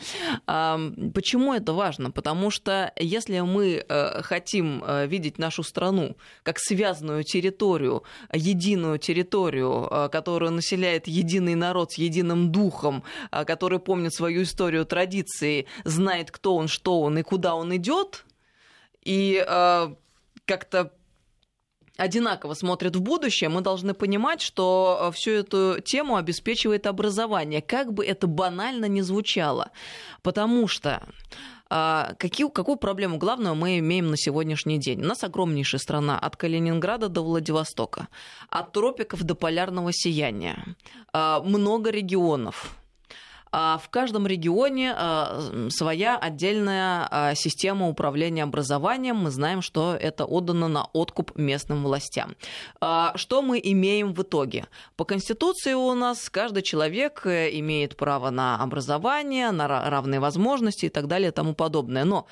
Да. 0.46 0.80
Почему 1.14 1.54
это 1.54 1.74
важно? 1.74 2.12
Потому 2.12 2.50
что 2.50 2.94
если 2.98 3.40
мы 3.42 3.84
э, 3.88 4.22
хотим 4.22 4.84
э, 4.86 5.08
видеть 5.08 5.38
нашу 5.38 5.64
страну 5.64 6.16
как 6.44 6.60
связанную 6.60 7.24
территорию, 7.24 8.04
единую 8.34 9.00
территорию, 9.00 10.10
которую 10.12 10.52
населяет 10.52 11.08
единый 11.08 11.56
народ 11.56 11.92
с 11.92 11.98
единым 11.98 12.52
духом, 12.52 13.04
который 13.32 13.80
помнит 13.80 14.14
свою 14.14 14.44
историю, 14.44 14.86
традиции, 14.86 15.68
знает, 15.84 16.32
кто 16.32 16.56
он, 16.56 16.68
что 16.68 17.02
он 17.02 17.18
и 17.18 17.24
куда 17.24 17.56
он 17.56 17.76
идет, 17.76 18.26
и 19.04 19.44
как-то 20.46 20.92
одинаково 22.00 22.54
смотрят 22.54 22.96
в 22.96 23.02
будущее, 23.02 23.50
мы 23.50 23.62
должны 23.62 23.94
понимать, 23.94 24.42
что 24.42 25.00
э, 25.02 25.12
всю 25.12 25.32
эту 25.32 25.80
тему 25.82 26.16
обеспечивает 26.16 26.88
образование, 26.88 27.62
как 27.62 27.94
бы 27.94 28.06
это 28.06 28.28
банально 28.28 28.86
не 28.86 29.02
звучало. 29.02 29.72
Потому 30.24 30.68
что 30.68 31.02
а, 31.70 32.14
какие, 32.18 32.50
какую 32.50 32.78
проблему 32.78 33.18
главную 33.18 33.54
мы 33.54 33.78
имеем 33.80 34.10
на 34.10 34.18
сегодняшний 34.18 34.80
день? 34.80 35.04
У 35.04 35.06
нас 35.08 35.24
огромнейшая 35.24 35.80
страна 35.80 36.18
от 36.18 36.36
Калининграда 36.36 37.10
до 37.10 37.22
Владивостока, 37.22 38.08
от 38.50 38.72
тропиков 38.72 39.24
до 39.24 39.36
полярного 39.36 39.92
сияния, 39.94 40.76
а, 41.14 41.42
много 41.42 41.92
регионов 41.92 42.76
в 43.52 43.90
каждом 43.90 44.28
регионе 44.28 44.94
а, 44.96 45.68
своя 45.70 46.18
отдельная 46.18 47.08
а, 47.10 47.36
система 47.36 47.88
управления 47.88 48.44
образованием. 48.44 49.16
Мы 49.18 49.32
знаем, 49.32 49.62
что 49.62 49.96
это 49.96 50.26
отдано 50.26 50.68
на 50.68 50.86
откуп 50.94 51.36
местным 51.36 51.84
властям. 51.84 52.36
Что 52.80 53.42
мы 53.42 53.60
имеем 53.64 54.14
в 54.14 54.22
итоге? 54.22 54.66
По 54.96 55.06
Конституции 55.06 55.74
у 55.74 55.94
нас 55.94 56.30
каждый 56.30 56.64
человек 56.64 57.26
э, 57.26 57.50
имеет 57.60 57.98
право 57.98 58.30
на 58.30 58.62
образование, 58.62 59.52
на 59.52 59.68
равные 59.68 60.20
возможности 60.20 60.86
и 60.86 60.90
так 60.90 61.08
далее 61.08 61.30
и 61.30 61.34
тому 61.34 61.54
подобное. 61.54 62.06
Но 62.06 62.28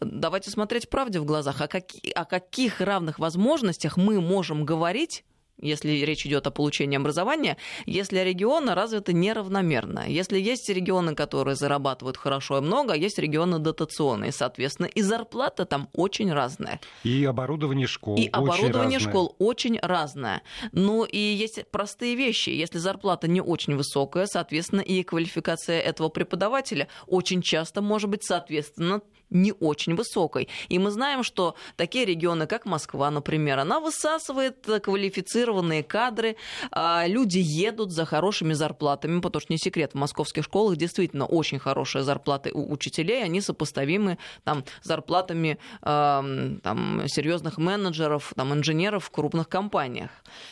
давайте 0.00 0.50
смотреть 0.50 0.88
правде 0.88 1.20
в 1.20 1.24
глазах. 1.24 1.60
О, 1.60 1.66
о 1.66 2.24
каких 2.24 2.80
равных 2.80 3.18
возможностях 3.18 3.96
мы 3.96 4.20
можем 4.20 4.64
говорить 4.64 5.24
если 5.60 5.90
речь 6.04 6.26
идет 6.26 6.46
о 6.46 6.50
получении 6.50 6.96
образования, 6.96 7.56
если 7.86 8.18
регионы 8.20 8.74
развиты 8.74 9.12
неравномерно. 9.12 10.04
Если 10.08 10.38
есть 10.38 10.68
регионы, 10.68 11.14
которые 11.14 11.56
зарабатывают 11.56 12.16
хорошо 12.16 12.58
и 12.58 12.60
много, 12.60 12.94
а 12.94 12.96
есть 12.96 13.18
регионы 13.18 13.58
дотационные, 13.58 14.32
соответственно, 14.32 14.86
и 14.86 15.02
зарплата 15.02 15.64
там 15.64 15.88
очень 15.92 16.32
разная. 16.32 16.80
И 17.04 17.24
оборудование 17.24 17.86
школ 17.86 18.16
И 18.16 18.28
оборудование 18.28 18.98
разное. 18.98 19.10
школ 19.12 19.36
очень 19.38 19.78
разное. 19.80 20.42
Ну 20.72 21.04
и 21.04 21.18
есть 21.18 21.70
простые 21.70 22.14
вещи. 22.14 22.50
Если 22.50 22.78
зарплата 22.78 23.28
не 23.28 23.40
очень 23.40 23.76
высокая, 23.76 24.26
соответственно, 24.26 24.80
и 24.80 25.02
квалификация 25.02 25.80
этого 25.80 26.08
преподавателя 26.08 26.88
очень 27.06 27.42
часто 27.42 27.82
может 27.82 28.10
быть, 28.10 28.24
соответственно, 28.24 29.00
не 29.30 29.52
очень 29.52 29.94
высокой. 29.94 30.48
И 30.68 30.78
мы 30.78 30.90
знаем, 30.90 31.22
что 31.22 31.54
такие 31.76 32.04
регионы, 32.04 32.46
как 32.46 32.66
Москва, 32.66 33.10
например, 33.10 33.58
она 33.58 33.80
высасывает 33.80 34.66
квалифицированные 34.82 35.82
кадры, 35.82 36.36
а, 36.70 37.06
люди 37.06 37.38
едут 37.38 37.92
за 37.92 38.04
хорошими 38.04 38.52
зарплатами, 38.52 39.20
потому 39.20 39.40
что 39.40 39.52
не 39.52 39.58
секрет, 39.58 39.92
в 39.92 39.96
московских 39.96 40.44
школах 40.44 40.76
действительно 40.76 41.26
очень 41.26 41.58
хорошие 41.58 42.02
зарплаты 42.02 42.50
у 42.52 42.72
учителей, 42.72 43.24
они 43.24 43.40
сопоставимы 43.40 44.18
там, 44.44 44.64
зарплатами 44.82 45.58
там, 45.80 46.60
серьезных 47.06 47.58
менеджеров, 47.58 48.32
там, 48.36 48.52
инженеров 48.52 49.04
в 49.04 49.10
крупных 49.10 49.48
компаниях. 49.48 50.10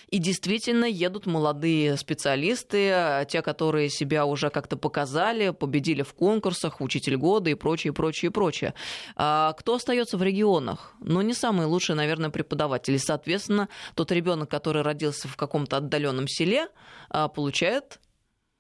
И 0.09 0.19
действительно 0.19 0.85
едут 0.85 1.27
молодые 1.27 1.97
специалисты, 1.97 3.27
те, 3.29 3.43
которые 3.43 3.91
себя 3.91 4.27
уже 4.27 4.51
как-то 4.51 4.77
показали, 4.77 5.51
победили 5.51 6.03
в 6.03 6.15
конкурсах, 6.15 6.81
учитель 6.81 7.17
года 7.17 7.51
и 7.51 7.55
прочее, 7.55 7.93
прочее, 7.93 8.31
прочее 8.31 8.68
прочее. 8.69 8.75
А 9.17 9.53
кто 9.53 9.75
остается 9.75 10.17
в 10.17 10.23
регионах? 10.23 10.95
Ну, 11.01 11.21
не 11.23 11.35
самые 11.35 11.67
лучшие, 11.67 11.97
наверное, 11.97 12.31
преподаватели. 12.31 12.97
Соответственно, 12.97 13.69
тот 13.95 14.13
ребенок, 14.13 14.51
который 14.51 14.83
родился 14.83 15.29
в 15.29 15.37
каком-то 15.37 15.77
отдаленном 15.77 16.29
селе, 16.29 16.69
а, 17.11 17.29
получает 17.29 18.01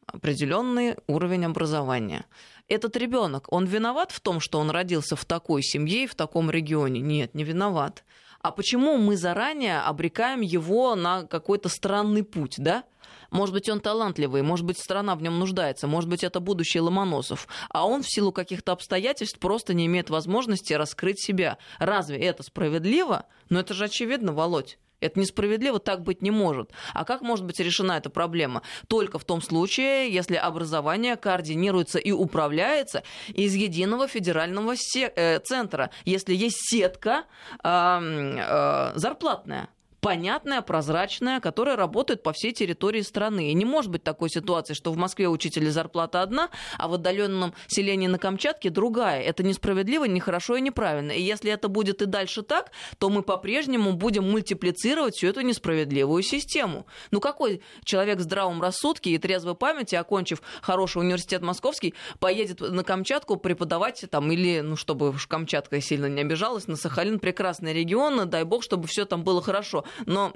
определенный 0.07 0.97
уровень 1.07 1.45
образования. 1.45 2.25
Этот 2.69 2.97
ребенок, 2.97 3.53
он 3.53 3.67
виноват 3.67 4.11
в 4.11 4.21
том, 4.21 4.41
что 4.41 4.59
он 4.59 4.71
родился 4.71 5.17
в 5.17 5.25
такой 5.25 5.63
семье 5.63 6.05
и 6.05 6.07
в 6.07 6.15
таком 6.15 6.51
регионе? 6.51 7.01
Нет, 7.01 7.35
не 7.35 7.45
виноват. 7.45 8.05
А 8.41 8.53
почему 8.53 8.97
мы 8.99 9.17
заранее 9.17 9.81
обрекаем 9.81 10.43
его 10.43 10.95
на 10.95 11.25
какой-то 11.25 11.69
странный 11.69 12.23
путь, 12.23 12.55
да? 12.59 12.85
Может 13.31 13.55
быть, 13.55 13.69
он 13.69 13.81
талантливый, 13.81 14.43
может 14.43 14.65
быть, 14.65 14.79
страна 14.79 15.15
в 15.15 15.23
нем 15.23 15.39
нуждается, 15.39 15.87
может 15.87 16.09
быть, 16.09 16.25
это 16.25 16.41
будущий 16.41 16.81
Ломоносов. 16.81 17.47
А 17.71 17.87
он 17.87 18.03
в 18.03 18.11
силу 18.11 18.33
каких-то 18.33 18.73
обстоятельств 18.73 19.39
просто 19.39 19.75
не 19.75 19.87
имеет 19.87 20.11
возможности 20.11 20.73
раскрыть 20.73 21.23
себя. 21.23 21.59
Разве 21.79 22.19
это 22.19 22.43
справедливо? 22.43 23.27
Ну, 23.51 23.59
это 23.59 23.75
же 23.75 23.85
очевидно, 23.85 24.33
Володь. 24.33 24.79
Это 25.01 25.21
несправедливо, 25.21 25.79
так 25.79 26.03
быть 26.03 26.23
не 26.23 26.31
может. 26.31 26.73
А 26.93 27.05
как 27.05 27.21
может 27.21 27.45
быть 27.45 27.61
решена 27.61 27.93
эта 27.93 28.11
проблема? 28.11 28.63
Только 28.89 29.19
в 29.19 29.25
том 29.25 29.41
случае, 29.41 30.13
если 30.13 30.35
образование 30.35 31.17
координируется 31.17 31.99
и 31.99 32.11
управляется 32.11 33.05
из 33.29 33.55
единого 33.55 34.09
федерального 34.09 34.75
э, 34.75 35.39
центра, 35.41 35.91
если 36.05 36.35
есть 36.35 36.69
сетка 36.69 37.25
э, 37.63 37.69
э, 37.69 38.93
зарплатная 38.97 39.69
понятная, 40.01 40.63
прозрачная, 40.63 41.41
которая 41.41 41.77
работает 41.77 42.23
по 42.23 42.33
всей 42.33 42.53
территории 42.53 43.01
страны. 43.03 43.51
И 43.51 43.55
не 43.55 43.65
может 43.65 43.91
быть 43.91 44.03
такой 44.03 44.31
ситуации, 44.31 44.75
что 44.75 44.93
в 44.93 44.97
Москве 44.97 45.29
учителя 45.29 45.71
зарплата 45.71 46.23
одна, 46.23 46.51
а 46.79 46.89
в 46.89 46.95
отдаленном 46.95 47.55
селении 47.67 48.07
на 48.07 48.19
Камчатке 48.19 48.71
другая. 48.71 49.23
Это 49.23 49.43
несправедливо, 49.43 50.05
нехорошо 50.05 50.57
и 50.57 50.61
неправильно. 50.61 51.13
И 51.13 51.23
если 51.23 51.51
это 51.51 51.69
будет 51.69 52.03
и 52.03 52.07
дальше 52.07 52.43
так, 52.43 52.71
то 52.99 53.11
мы 53.11 53.23
по-прежнему 53.23 53.93
будем 53.93 54.31
мультиплицировать 54.31 55.17
всю 55.17 55.29
эту 55.29 55.41
несправедливую 55.41 56.23
систему. 56.23 56.87
Ну 57.11 57.21
какой 57.21 57.63
человек 57.85 58.19
в 58.19 58.23
здравом 58.23 58.63
рассудке 58.63 59.11
и 59.11 59.19
трезвой 59.19 59.55
памяти, 59.55 59.97
окончив 59.97 60.43
хороший 60.63 60.99
университет 60.99 61.43
московский, 61.43 61.95
поедет 62.21 62.61
на 62.61 62.85
Камчатку 62.85 63.37
преподавать 63.37 64.05
там 64.11 64.31
или, 64.31 64.61
ну 64.61 64.77
чтобы 64.77 65.11
уж 65.11 65.27
Камчатка 65.27 65.81
сильно 65.81 66.07
не 66.07 66.21
обижалась, 66.21 66.67
на 66.67 66.77
Сахалин 66.77 67.19
прекрасный 67.19 67.73
регион, 67.73 68.29
дай 68.29 68.45
бог, 68.45 68.63
чтобы 68.63 68.87
все 68.87 69.05
там 69.05 69.25
было 69.25 69.43
хорошо 69.43 69.85
но 70.07 70.33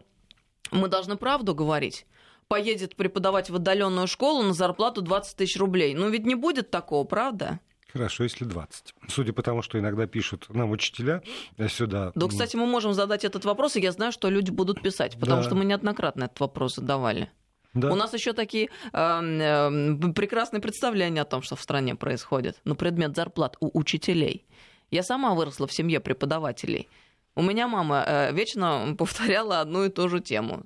мы 0.70 0.88
должны 0.88 1.16
правду 1.16 1.54
говорить 1.54 2.06
поедет 2.48 2.96
преподавать 2.96 3.48
в 3.48 3.56
отдаленную 3.56 4.06
школу 4.06 4.42
на 4.42 4.52
зарплату 4.52 5.00
20 5.00 5.38
тысяч 5.38 5.56
рублей. 5.56 5.94
Ну 5.94 6.10
ведь 6.10 6.26
не 6.26 6.34
будет 6.34 6.70
такого, 6.70 7.04
правда? 7.04 7.60
Хорошо, 7.90 8.24
если 8.24 8.44
20. 8.44 8.94
Судя 9.08 9.32
по 9.32 9.42
тому, 9.42 9.62
что 9.62 9.78
иногда 9.78 10.06
пишут 10.06 10.46
нам 10.50 10.70
учителя 10.70 11.22
сюда. 11.68 12.12
Да, 12.14 12.28
кстати, 12.28 12.56
мы 12.56 12.66
можем 12.66 12.92
задать 12.92 13.24
этот 13.24 13.46
вопрос, 13.46 13.76
и 13.76 13.80
я 13.80 13.92
знаю, 13.92 14.12
что 14.12 14.28
люди 14.28 14.50
будут 14.50 14.82
писать, 14.82 15.18
потому 15.18 15.40
да. 15.40 15.46
что 15.46 15.54
мы 15.54 15.64
неоднократно 15.64 16.24
этот 16.24 16.40
вопрос 16.40 16.74
задавали. 16.74 17.30
Да. 17.74 17.90
У 17.90 17.94
нас 17.94 18.12
еще 18.12 18.34
такие 18.34 18.68
э, 18.92 18.98
э, 18.98 20.12
прекрасные 20.12 20.60
представления 20.60 21.22
о 21.22 21.24
том, 21.24 21.40
что 21.40 21.56
в 21.56 21.62
стране 21.62 21.94
происходит. 21.94 22.60
Ну, 22.64 22.74
предмет 22.74 23.16
зарплат 23.16 23.56
у 23.60 23.78
учителей. 23.78 24.46
Я 24.90 25.02
сама 25.02 25.34
выросла 25.34 25.66
в 25.66 25.72
семье 25.72 26.00
преподавателей. 26.00 26.88
У 27.34 27.42
меня 27.42 27.68
мама 27.68 28.04
э, 28.06 28.32
вечно 28.32 28.94
повторяла 28.98 29.60
одну 29.60 29.84
и 29.84 29.88
ту 29.88 30.08
же 30.08 30.20
тему. 30.20 30.64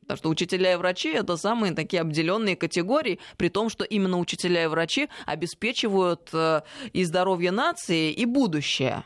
Потому 0.00 0.16
что 0.18 0.28
учителя 0.28 0.72
и 0.72 0.76
врачи 0.76 1.10
это 1.10 1.36
самые 1.36 1.72
такие 1.72 2.00
обделенные 2.02 2.56
категории, 2.56 3.20
при 3.36 3.48
том, 3.48 3.68
что 3.68 3.84
именно 3.84 4.18
учителя 4.18 4.64
и 4.64 4.66
врачи 4.66 5.08
обеспечивают 5.24 6.30
э, 6.32 6.62
и 6.92 7.04
здоровье 7.04 7.52
нации, 7.52 8.10
и 8.10 8.24
будущее. 8.24 9.04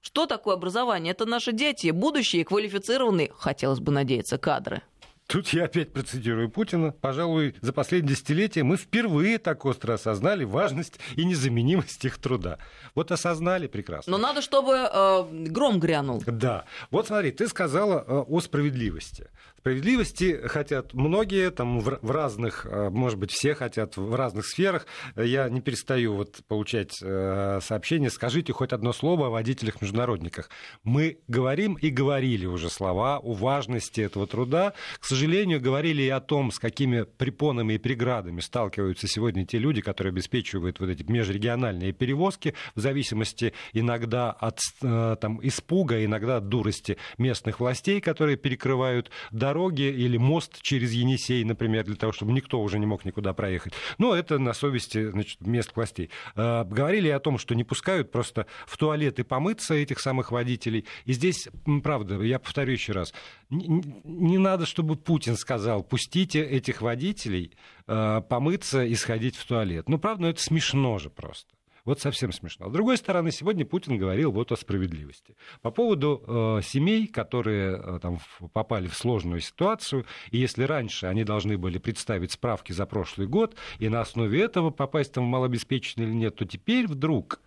Что 0.00 0.26
такое 0.26 0.54
образование? 0.54 1.12
Это 1.12 1.26
наши 1.26 1.52
дети, 1.52 1.90
будущие 1.90 2.44
квалифицированные, 2.44 3.32
хотелось 3.36 3.80
бы 3.80 3.90
надеяться, 3.92 4.38
кадры. 4.38 4.82
Тут 5.30 5.48
я 5.50 5.66
опять 5.66 5.92
процитирую 5.92 6.50
Путина. 6.50 6.90
Пожалуй, 6.90 7.54
за 7.60 7.72
последние 7.72 8.16
десятилетия 8.16 8.64
мы 8.64 8.76
впервые 8.76 9.38
так 9.38 9.64
остро 9.64 9.94
осознали 9.94 10.42
важность 10.42 10.98
и 11.14 11.24
незаменимость 11.24 12.04
их 12.04 12.18
труда. 12.18 12.58
Вот 12.96 13.12
осознали 13.12 13.68
прекрасно. 13.68 14.10
Но 14.10 14.18
надо, 14.18 14.42
чтобы 14.42 14.72
э, 14.72 15.26
гром 15.30 15.78
грянул. 15.78 16.20
Да. 16.26 16.64
Вот 16.90 17.06
смотри, 17.06 17.30
ты 17.30 17.46
сказала 17.46 18.04
э, 18.04 18.24
о 18.26 18.40
справедливости. 18.40 19.28
Справедливости 19.60 20.40
хотят 20.46 20.94
многие, 20.94 21.50
там 21.50 21.80
в, 21.80 22.10
разных, 22.10 22.64
э, 22.64 22.88
может 22.88 23.18
быть, 23.18 23.30
все 23.30 23.54
хотят 23.54 23.98
в 23.98 24.14
разных 24.14 24.46
сферах. 24.46 24.86
Я 25.16 25.50
не 25.50 25.60
перестаю 25.60 26.14
вот 26.14 26.40
получать 26.48 26.98
э, 27.02 27.58
сообщения. 27.60 28.08
Скажите 28.08 28.54
хоть 28.54 28.72
одно 28.72 28.94
слово 28.94 29.26
о 29.26 29.28
водителях-международниках. 29.28 30.48
Мы 30.82 31.18
говорим 31.28 31.74
и 31.74 31.90
говорили 31.90 32.46
уже 32.46 32.70
слова 32.70 33.18
о 33.18 33.34
важности 33.34 34.00
этого 34.00 34.26
труда. 34.26 34.72
К 34.98 35.04
сожалению, 35.04 35.60
говорили 35.60 36.00
и 36.04 36.08
о 36.08 36.20
том, 36.20 36.52
с 36.52 36.58
какими 36.58 37.02
препонами 37.02 37.74
и 37.74 37.78
преградами 37.78 38.40
сталкиваются 38.40 39.08
сегодня 39.08 39.44
те 39.44 39.58
люди, 39.58 39.82
которые 39.82 40.12
обеспечивают 40.12 40.80
вот 40.80 40.88
эти 40.88 41.02
межрегиональные 41.02 41.92
перевозки 41.92 42.54
в 42.74 42.80
зависимости 42.80 43.52
иногда 43.74 44.30
от 44.30 44.58
э, 44.80 45.16
там, 45.20 45.38
испуга, 45.46 46.02
иногда 46.02 46.38
от 46.38 46.48
дурости 46.48 46.96
местных 47.18 47.60
властей, 47.60 48.00
которые 48.00 48.38
перекрывают 48.38 49.10
дороги 49.30 49.49
дороги 49.50 49.82
или 49.82 50.16
мост 50.16 50.62
через 50.62 50.92
Енисей, 50.92 51.42
например, 51.42 51.84
для 51.84 51.96
того, 51.96 52.12
чтобы 52.12 52.32
никто 52.32 52.62
уже 52.62 52.78
не 52.78 52.86
мог 52.86 53.04
никуда 53.04 53.32
проехать. 53.32 53.72
Но 53.98 54.14
это 54.14 54.38
на 54.38 54.52
совести 54.52 55.10
значит, 55.10 55.40
мест 55.40 55.72
властей. 55.74 56.10
А, 56.36 56.62
говорили 56.64 57.08
о 57.08 57.18
том, 57.18 57.36
что 57.36 57.54
не 57.56 57.64
пускают 57.64 58.12
просто 58.12 58.46
в 58.66 58.76
туалеты 58.76 59.24
помыться 59.24 59.74
этих 59.74 59.98
самых 59.98 60.30
водителей. 60.30 60.84
И 61.04 61.12
здесь, 61.12 61.48
правда, 61.82 62.22
я 62.22 62.38
повторю 62.38 62.72
еще 62.72 62.92
раз, 62.92 63.12
не, 63.50 63.82
не 64.04 64.38
надо, 64.38 64.66
чтобы 64.66 64.94
Путин 64.94 65.36
сказал, 65.36 65.82
пустите 65.82 66.42
этих 66.42 66.80
водителей 66.80 67.52
а, 67.88 68.20
помыться 68.20 68.84
и 68.84 68.94
сходить 68.94 69.34
в 69.34 69.44
туалет. 69.44 69.88
Ну, 69.88 69.98
правда, 69.98 70.22
ну, 70.22 70.28
это 70.28 70.40
смешно 70.40 70.98
же 70.98 71.10
просто. 71.10 71.50
Вот 71.90 72.00
совсем 72.00 72.30
смешно. 72.30 72.68
С 72.68 72.72
другой 72.72 72.96
стороны, 72.98 73.32
сегодня 73.32 73.66
Путин 73.66 73.98
говорил 73.98 74.30
вот 74.30 74.52
о 74.52 74.56
справедливости. 74.56 75.34
По 75.60 75.72
поводу 75.72 76.22
э, 76.24 76.60
семей, 76.62 77.08
которые 77.08 77.82
э, 77.82 77.98
там, 78.00 78.20
попали 78.52 78.86
в 78.86 78.94
сложную 78.94 79.40
ситуацию, 79.40 80.06
и 80.30 80.38
если 80.38 80.62
раньше 80.62 81.06
они 81.06 81.24
должны 81.24 81.58
были 81.58 81.78
представить 81.78 82.30
справки 82.30 82.70
за 82.70 82.86
прошлый 82.86 83.26
год, 83.26 83.56
и 83.80 83.88
на 83.88 84.02
основе 84.02 84.40
этого 84.40 84.70
попасть 84.70 85.14
там 85.14 85.24
в 85.24 85.28
малообеспеченный 85.30 86.06
или 86.06 86.14
нет, 86.14 86.36
то 86.36 86.44
теперь 86.44 86.86
вдруг, 86.86 87.40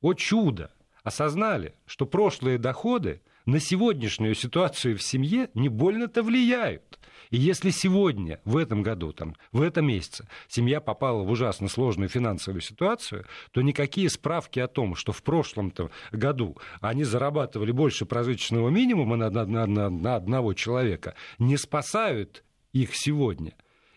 о 0.00 0.14
чудо, 0.14 0.72
осознали, 1.04 1.76
что 1.86 2.06
прошлые 2.06 2.58
доходы 2.58 3.22
на 3.46 3.60
сегодняшнюю 3.60 4.34
ситуацию 4.34 4.98
в 4.98 5.02
семье 5.04 5.48
не 5.54 5.68
больно-то 5.68 6.24
влияют. 6.24 6.98
И 7.34 7.36
если 7.36 7.70
сегодня, 7.70 8.38
в 8.44 8.56
этом 8.56 8.84
году, 8.84 9.12
там, 9.12 9.34
в 9.50 9.60
этом 9.60 9.88
месяце, 9.88 10.28
семья 10.46 10.80
попала 10.80 11.24
в 11.24 11.30
ужасно 11.32 11.66
сложную 11.66 12.08
финансовую 12.08 12.60
ситуацию, 12.60 13.26
то 13.50 13.60
никакие 13.60 14.08
справки 14.08 14.60
о 14.60 14.68
том, 14.68 14.94
что 14.94 15.10
в 15.10 15.20
прошлом 15.24 15.72
году 16.12 16.56
они 16.80 17.02
зарабатывали 17.02 17.72
больше 17.72 18.06
прожиточного 18.06 18.68
минимума 18.68 19.16
на, 19.16 19.30
на, 19.30 19.66
на, 19.66 19.90
на 19.90 20.14
одного 20.14 20.54
человека, 20.54 21.16
не 21.40 21.56
спасают 21.56 22.44
их 22.72 22.94
сегодня. 22.94 23.54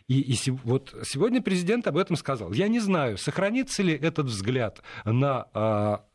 И, 0.07 0.19
и 0.19 0.51
вот 0.63 0.95
сегодня 1.03 1.39
президент 1.39 1.85
об 1.85 1.97
этом 1.97 2.15
сказал. 2.15 2.53
Я 2.53 2.67
не 2.67 2.79
знаю, 2.79 3.19
сохранится 3.19 3.83
ли 3.83 3.93
этот 3.93 4.25
взгляд 4.25 4.81
на 5.05 5.47
а, 5.53 6.05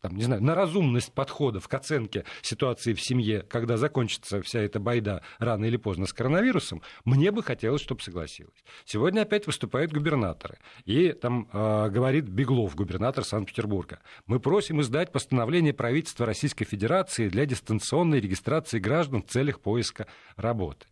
там, 0.00 0.16
не 0.16 0.22
знаю, 0.22 0.42
на 0.42 0.54
разумность 0.54 1.12
подходов 1.12 1.66
к 1.68 1.74
оценке 1.74 2.24
ситуации 2.42 2.92
в 2.92 3.00
семье, 3.00 3.42
когда 3.42 3.76
закончится 3.76 4.40
вся 4.42 4.60
эта 4.60 4.78
байда 4.78 5.22
рано 5.38 5.64
или 5.64 5.76
поздно 5.76 6.06
с 6.06 6.12
коронавирусом, 6.12 6.82
мне 7.04 7.30
бы 7.30 7.42
хотелось, 7.42 7.82
чтобы 7.82 8.00
согласилась. 8.02 8.64
Сегодня 8.84 9.22
опять 9.22 9.46
выступают 9.46 9.92
губернаторы. 9.92 10.58
И 10.84 11.12
там 11.12 11.48
э, 11.52 11.88
говорит 11.90 12.28
Беглов, 12.28 12.76
губернатор 12.76 13.24
Санкт-Петербурга. 13.24 14.00
Мы 14.26 14.40
просим 14.40 14.80
издать 14.80 15.10
постановление 15.12 15.74
правительства 15.74 16.26
Российской 16.26 16.64
Федерации 16.64 17.28
для 17.28 17.46
дистанционной 17.46 18.20
регистрации 18.20 18.78
граждан 18.78 19.22
в 19.22 19.26
целях 19.26 19.60
поиска 19.60 20.06
работы. 20.36 20.86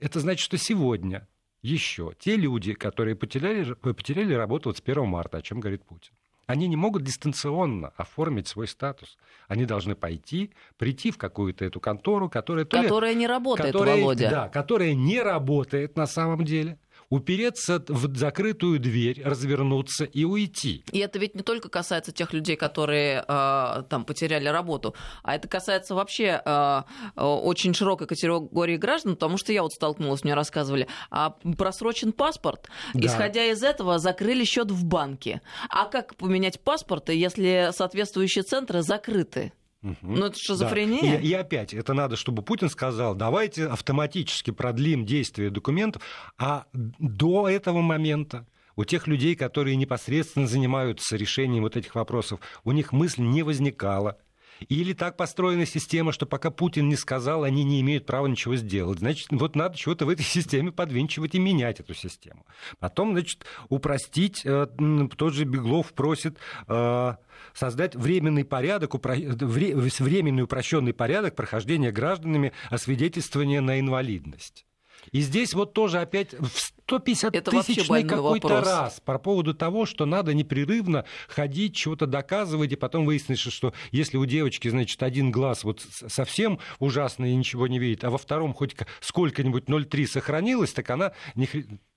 Это 0.00 0.20
значит, 0.20 0.44
что 0.44 0.56
сегодня 0.58 1.28
еще 1.62 2.12
те 2.18 2.36
люди, 2.36 2.72
которые 2.72 3.16
потеряли, 3.16 3.74
потеряли 3.74 4.34
работу 4.34 4.68
вот 4.68 4.78
с 4.78 4.80
1 4.80 5.06
марта, 5.06 5.38
о 5.38 5.42
чем 5.42 5.60
говорит 5.60 5.84
Путин, 5.84 6.14
они 6.48 6.66
не 6.66 6.76
могут 6.76 7.04
дистанционно 7.04 7.92
оформить 7.98 8.48
свой 8.48 8.66
статус. 8.66 9.18
Они 9.48 9.66
должны 9.66 9.94
пойти, 9.94 10.50
прийти 10.78 11.10
в 11.10 11.18
какую-то 11.18 11.66
эту 11.66 11.78
контору, 11.78 12.30
которая... 12.30 12.64
Которая 12.64 13.12
ли, 13.12 13.18
не 13.18 13.26
работает, 13.26 13.70
которая, 13.70 14.00
Володя. 14.00 14.30
Да, 14.30 14.48
которая 14.48 14.94
не 14.94 15.20
работает 15.20 15.96
на 15.96 16.06
самом 16.06 16.46
деле 16.46 16.78
упереться 17.10 17.82
в 17.88 18.16
закрытую 18.16 18.78
дверь, 18.78 19.22
развернуться 19.24 20.04
и 20.04 20.24
уйти. 20.24 20.84
И 20.92 20.98
это 20.98 21.18
ведь 21.18 21.34
не 21.34 21.42
только 21.42 21.68
касается 21.68 22.12
тех 22.12 22.32
людей, 22.32 22.56
которые 22.56 23.24
э, 23.26 23.82
там 23.88 24.04
потеряли 24.04 24.48
работу, 24.48 24.94
а 25.22 25.34
это 25.34 25.48
касается 25.48 25.94
вообще 25.94 26.42
э, 26.44 26.82
очень 27.16 27.74
широкой 27.74 28.06
категории 28.06 28.76
граждан, 28.76 29.14
потому 29.14 29.38
что 29.38 29.52
я 29.52 29.62
вот 29.62 29.72
столкнулась, 29.72 30.24
мне 30.24 30.34
рассказывали, 30.34 30.86
а 31.10 31.30
просрочен 31.56 32.12
паспорт, 32.12 32.68
да. 32.94 33.06
исходя 33.06 33.44
из 33.46 33.62
этого 33.62 33.98
закрыли 33.98 34.44
счет 34.44 34.70
в 34.70 34.84
банке. 34.84 35.40
А 35.70 35.86
как 35.86 36.16
поменять 36.16 36.60
паспорт, 36.60 37.08
если 37.08 37.70
соответствующие 37.72 38.44
центры 38.44 38.82
закрыты? 38.82 39.52
Угу. 39.82 39.96
Ну, 40.02 40.26
это 40.26 40.38
шизофрения. 40.38 41.00
Да. 41.00 41.18
И, 41.18 41.28
и 41.28 41.32
опять, 41.32 41.72
это 41.72 41.94
надо, 41.94 42.16
чтобы 42.16 42.42
Путин 42.42 42.68
сказал, 42.68 43.14
давайте 43.14 43.66
автоматически 43.66 44.50
продлим 44.50 45.06
действие 45.06 45.50
документов, 45.50 46.02
а 46.36 46.66
до 46.72 47.48
этого 47.48 47.80
момента 47.80 48.46
у 48.74 48.84
тех 48.84 49.06
людей, 49.06 49.34
которые 49.34 49.76
непосредственно 49.76 50.46
занимаются 50.46 51.16
решением 51.16 51.62
вот 51.62 51.76
этих 51.76 51.94
вопросов, 51.94 52.40
у 52.64 52.72
них 52.72 52.92
мысль 52.92 53.22
не 53.22 53.42
возникала. 53.42 54.18
Или 54.68 54.92
так 54.92 55.16
построена 55.16 55.66
система, 55.66 56.12
что 56.12 56.26
пока 56.26 56.50
Путин 56.50 56.88
не 56.88 56.96
сказал, 56.96 57.44
они 57.44 57.64
не 57.64 57.80
имеют 57.80 58.06
права 58.06 58.26
ничего 58.26 58.56
сделать. 58.56 58.98
Значит, 58.98 59.28
вот 59.30 59.54
надо 59.54 59.76
чего-то 59.76 60.06
в 60.06 60.08
этой 60.08 60.22
системе 60.24 60.72
подвинчивать 60.72 61.34
и 61.34 61.38
менять 61.38 61.80
эту 61.80 61.94
систему. 61.94 62.46
Потом, 62.78 63.12
значит, 63.12 63.44
упростить, 63.68 64.42
э, 64.44 64.66
тот 65.16 65.34
же 65.34 65.44
Беглов 65.44 65.92
просит 65.92 66.38
э, 66.66 67.14
создать 67.54 67.94
временный 67.94 68.44
порядок, 68.44 68.94
временный 68.94 70.42
упрощенный 70.42 70.92
порядок 70.92 71.36
прохождения 71.36 71.92
гражданами 71.92 72.52
освидетельствования 72.70 73.60
на 73.60 73.80
инвалидность. 73.80 74.64
И 75.12 75.20
здесь 75.20 75.54
вот 75.54 75.72
тоже 75.72 76.00
опять 76.00 76.34
в 76.34 76.48
150 76.88 77.36
Это 77.36 77.50
тысячный 77.50 78.04
какой-то 78.04 78.60
раз 78.60 79.00
по 79.04 79.18
поводу 79.18 79.54
того, 79.54 79.84
что 79.84 80.06
надо 80.06 80.32
непрерывно 80.32 81.04
ходить, 81.28 81.76
чего-то 81.76 82.06
доказывать, 82.06 82.72
и 82.72 82.76
потом 82.76 83.04
выяснится, 83.04 83.50
что 83.50 83.74
если 83.92 84.16
у 84.16 84.24
девочки, 84.24 84.68
значит, 84.68 85.02
один 85.02 85.30
глаз 85.30 85.64
вот 85.64 85.82
совсем 86.08 86.58
ужасный 86.78 87.32
и 87.32 87.36
ничего 87.36 87.66
не 87.66 87.78
видит, 87.78 88.04
а 88.04 88.10
во 88.10 88.18
втором 88.18 88.54
хоть 88.54 88.74
сколько-нибудь 89.00 89.64
0,3 89.64 90.06
сохранилось, 90.06 90.72
так 90.72 90.88
она 90.88 91.12
ни, 91.34 91.48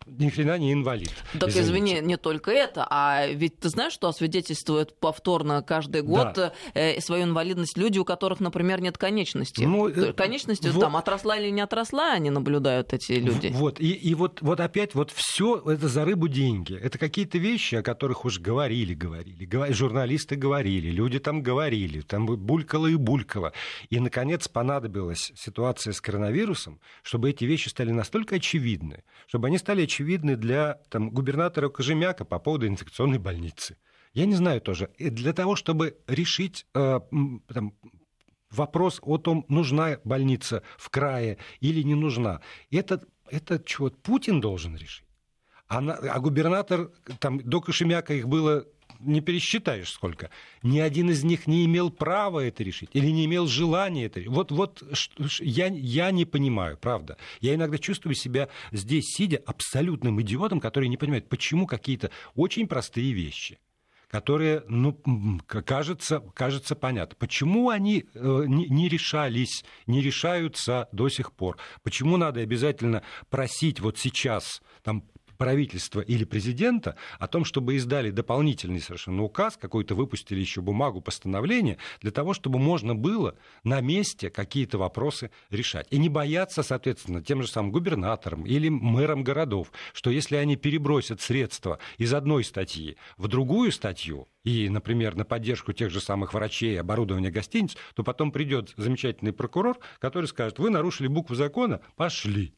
ни 0.06 0.30
хрена 0.30 0.58
не 0.58 0.74
инвалид. 0.74 1.14
Так 1.40 1.50
извините. 1.50 1.62
извини, 1.62 2.02
не 2.02 2.18
только 2.18 2.52
это, 2.52 2.86
а 2.90 3.28
ведь 3.28 3.60
ты 3.60 3.70
знаешь, 3.70 3.94
что 3.94 4.10
освидетельствуют 4.10 5.00
повторно 5.00 5.62
каждый 5.62 6.02
год 6.02 6.34
да. 6.36 6.54
Э, 6.74 7.00
свою 7.00 7.24
инвалидность 7.24 7.78
люди, 7.78 7.98
у 8.00 8.06
которых, 8.06 8.40
например, 8.40 8.82
нет 8.82 8.98
конечности. 8.98 9.64
Ну, 9.64 9.88
э, 9.88 10.14
конечности 10.14 10.68
вот, 10.68 10.82
там 10.82 10.98
отросла 10.98 11.38
или 11.38 11.50
не 11.50 11.62
отросла, 11.62 12.12
они 12.12 12.30
наблюдают 12.30 12.94
эти 12.94 13.01
люди. 13.10 13.50
Вот, 13.54 13.80
и, 13.80 13.92
и 13.92 14.14
вот, 14.16 14.42
вот 14.42 14.60
опять 14.60 14.96
вот 14.96 15.12
все 15.12 15.58
это 15.58 15.88
за 15.88 16.06
рыбу 16.06 16.28
деньги. 16.28 16.76
Это 16.76 16.98
какие-то 16.98 17.38
вещи, 17.38 17.76
о 17.76 17.84
которых 17.84 18.26
уж 18.26 18.40
говорили, 18.40 18.94
говорили, 18.94 19.46
говорили, 19.46 19.76
журналисты 19.76 20.36
говорили, 20.36 20.90
люди 20.90 21.20
там 21.20 21.42
говорили, 21.42 22.02
там 22.02 22.26
булькало 22.26 22.88
и 22.88 22.96
булькало. 22.96 23.54
И, 23.90 24.00
наконец, 24.00 24.48
понадобилась 24.48 25.32
ситуация 25.36 25.94
с 25.94 26.02
коронавирусом, 26.02 26.80
чтобы 27.04 27.30
эти 27.30 27.46
вещи 27.46 27.70
стали 27.70 27.92
настолько 27.92 28.36
очевидны, 28.36 29.04
чтобы 29.28 29.48
они 29.48 29.58
стали 29.58 29.84
очевидны 29.84 30.36
для 30.36 30.80
там, 30.90 31.10
губернатора 31.10 31.70
Кожемяка 31.70 32.26
по 32.26 32.40
поводу 32.40 32.68
инфекционной 32.68 33.20
больницы. 33.20 33.78
Я 34.14 34.26
не 34.26 34.36
знаю 34.36 34.60
тоже. 34.62 34.90
Для 35.00 35.34
того, 35.34 35.56
чтобы 35.56 35.98
решить 36.08 36.66
э, 36.74 37.00
там, 37.48 37.74
вопрос 38.52 39.00
о 39.02 39.18
том, 39.18 39.46
нужна 39.48 39.98
больница 40.04 40.64
в 40.78 40.90
крае 40.90 41.38
или 41.60 41.82
не 41.82 41.96
нужна, 41.96 42.42
это, 42.70 43.02
это 43.30 43.62
чего 43.64 43.90
Путин 43.90 44.42
должен 44.42 44.76
решить. 44.76 45.06
А, 45.68 45.80
на, 45.80 45.94
а 45.94 46.20
губернатор, 46.20 46.92
там, 47.20 47.40
до 47.40 47.62
Кошемяка 47.62 48.14
их 48.14 48.28
было 48.28 48.66
не 49.00 49.22
пересчитаешь 49.22 49.90
сколько. 49.90 50.30
Ни 50.64 50.80
один 50.80 51.10
из 51.10 51.24
них 51.24 51.48
не 51.48 51.66
имел 51.66 51.90
права 51.90 52.42
это 52.42 52.64
решить 52.64 52.90
или 52.94 53.08
не 53.08 53.26
имел 53.26 53.48
желания 53.48 54.06
это 54.06 54.20
решить. 54.20 54.34
Вот, 54.34 54.52
вот 54.52 54.84
я, 55.40 55.68
я 55.68 56.12
не 56.12 56.26
понимаю, 56.26 56.78
правда. 56.78 57.18
Я 57.40 57.56
иногда 57.56 57.78
чувствую 57.78 58.16
себя 58.16 58.50
здесь, 58.72 59.06
сидя, 59.06 59.42
абсолютным 59.46 60.22
идиотом, 60.22 60.60
который 60.60 60.90
не 60.90 60.98
понимает, 60.98 61.30
почему 61.30 61.66
какие-то 61.68 62.12
очень 62.36 62.68
простые 62.68 63.14
вещи– 63.14 63.60
которые, 64.12 64.64
ну, 64.68 65.00
кажется, 65.48 66.20
кажется 66.34 66.76
понятно. 66.76 67.16
Почему 67.18 67.70
они 67.70 68.06
э, 68.14 68.44
не 68.46 68.90
решались, 68.90 69.64
не 69.88 70.02
решаются 70.02 70.90
до 70.92 71.08
сих 71.08 71.32
пор? 71.32 71.58
Почему 71.82 72.18
надо 72.18 72.42
обязательно 72.42 73.04
просить 73.30 73.80
вот 73.80 73.98
сейчас 73.98 74.62
там, 74.84 75.06
правительства 75.42 76.02
или 76.02 76.24
президента 76.24 76.96
о 77.18 77.28
том, 77.28 77.46
чтобы 77.46 77.74
издали 77.74 78.12
дополнительный 78.12 78.80
совершенно 78.80 79.24
указ, 79.24 79.58
какой-то 79.58 79.96
выпустили 79.96 80.40
еще 80.40 80.62
бумагу, 80.62 81.02
постановление, 81.02 81.80
для 82.00 82.12
того, 82.12 82.36
чтобы 82.36 82.60
можно 82.60 82.94
было 82.94 83.34
на 83.64 83.82
месте 83.82 84.30
какие-то 84.30 84.78
вопросы 84.78 85.32
решать. 85.50 85.88
И 85.90 85.98
не 85.98 86.10
бояться, 86.10 86.62
соответственно, 86.62 87.24
тем 87.24 87.42
же 87.42 87.48
самым 87.48 87.72
губернаторам 87.72 88.46
или 88.46 88.70
мэрам 88.70 89.24
городов, 89.24 89.72
что 89.94 90.12
если 90.12 90.36
они 90.36 90.58
перебросят 90.58 91.22
средства 91.22 91.80
из 91.98 92.14
одной 92.14 92.44
статьи 92.44 92.96
в 93.18 93.28
другую 93.28 93.72
статью, 93.72 94.28
и, 94.44 94.70
например, 94.70 95.16
на 95.16 95.26
поддержку 95.26 95.74
тех 95.74 95.90
же 95.90 96.02
самых 96.02 96.36
врачей, 96.36 96.80
оборудования 96.80 97.32
гостиниц, 97.32 97.76
то 97.96 98.04
потом 98.04 98.32
придет 98.32 98.76
замечательный 98.78 99.34
прокурор, 99.34 99.80
который 99.98 100.28
скажет, 100.28 100.60
вы 100.60 100.70
нарушили 100.70 101.08
букву 101.08 101.34
закона, 101.34 101.82
пошли. 101.96 102.54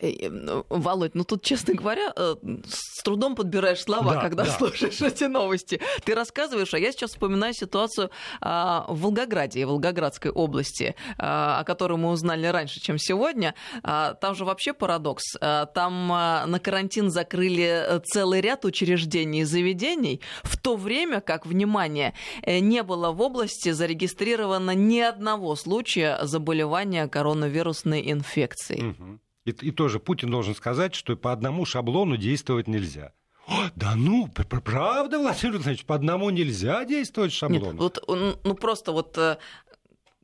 Э, 0.00 0.10
э, 0.10 0.28
ну, 0.28 0.66
Володь, 0.68 1.14
ну 1.14 1.24
тут, 1.24 1.42
честно 1.42 1.74
говоря, 1.74 2.12
э, 2.16 2.36
с 2.66 3.02
трудом 3.02 3.34
подбираешь 3.34 3.82
слова, 3.82 4.14
да, 4.14 4.20
когда 4.20 4.44
да. 4.44 4.50
слушаешь 4.50 5.00
эти 5.00 5.24
новости. 5.24 5.80
Ты 6.04 6.14
рассказываешь, 6.14 6.74
а 6.74 6.78
я 6.78 6.92
сейчас 6.92 7.10
вспоминаю 7.10 7.54
ситуацию 7.54 8.10
а, 8.40 8.84
в 8.88 9.00
Волгограде 9.00 9.60
и 9.60 9.64
Волгоградской 9.64 10.30
области, 10.30 10.94
а, 11.18 11.60
о 11.60 11.64
которой 11.64 11.98
мы 11.98 12.10
узнали 12.10 12.46
раньше, 12.46 12.80
чем 12.80 12.98
сегодня. 12.98 13.54
А, 13.82 14.14
там 14.14 14.34
же 14.34 14.44
вообще 14.44 14.72
парадокс. 14.72 15.36
Там 15.40 16.08
на 16.08 16.60
карантин 16.62 17.10
закрыли 17.10 18.00
целый 18.04 18.40
ряд 18.40 18.64
учреждений 18.64 19.40
и 19.40 19.44
заведений, 19.44 20.20
в 20.42 20.56
то 20.56 20.76
время 20.76 21.20
как, 21.20 21.46
внимание, 21.46 22.14
не 22.46 22.82
было 22.82 23.12
в 23.12 23.20
области 23.20 23.70
зарегистрировано 23.70 24.72
ни 24.72 25.00
одного 25.00 25.54
случая 25.56 26.18
заболевания 26.22 27.08
коронавирусной 27.08 28.10
инфекцией. 28.10 28.90
Угу. 28.90 29.20
И, 29.46 29.50
и 29.50 29.70
тоже 29.70 30.00
Путин 30.00 30.30
должен 30.30 30.54
сказать, 30.54 30.94
что 30.94 31.16
по 31.16 31.32
одному 31.32 31.64
шаблону 31.64 32.16
действовать 32.16 32.66
нельзя. 32.66 33.12
О, 33.46 33.70
да 33.76 33.94
ну, 33.94 34.28
правда, 34.28 35.18
Владимир 35.20 35.52
Владимирович, 35.54 35.84
по 35.84 35.94
одному 35.94 36.30
нельзя 36.30 36.84
действовать 36.84 37.32
шаблоном. 37.32 37.78
Нет, 37.78 37.98
вот, 38.06 38.42
ну 38.44 38.54
просто 38.54 38.90
вот, 38.90 39.16
э, 39.16 39.38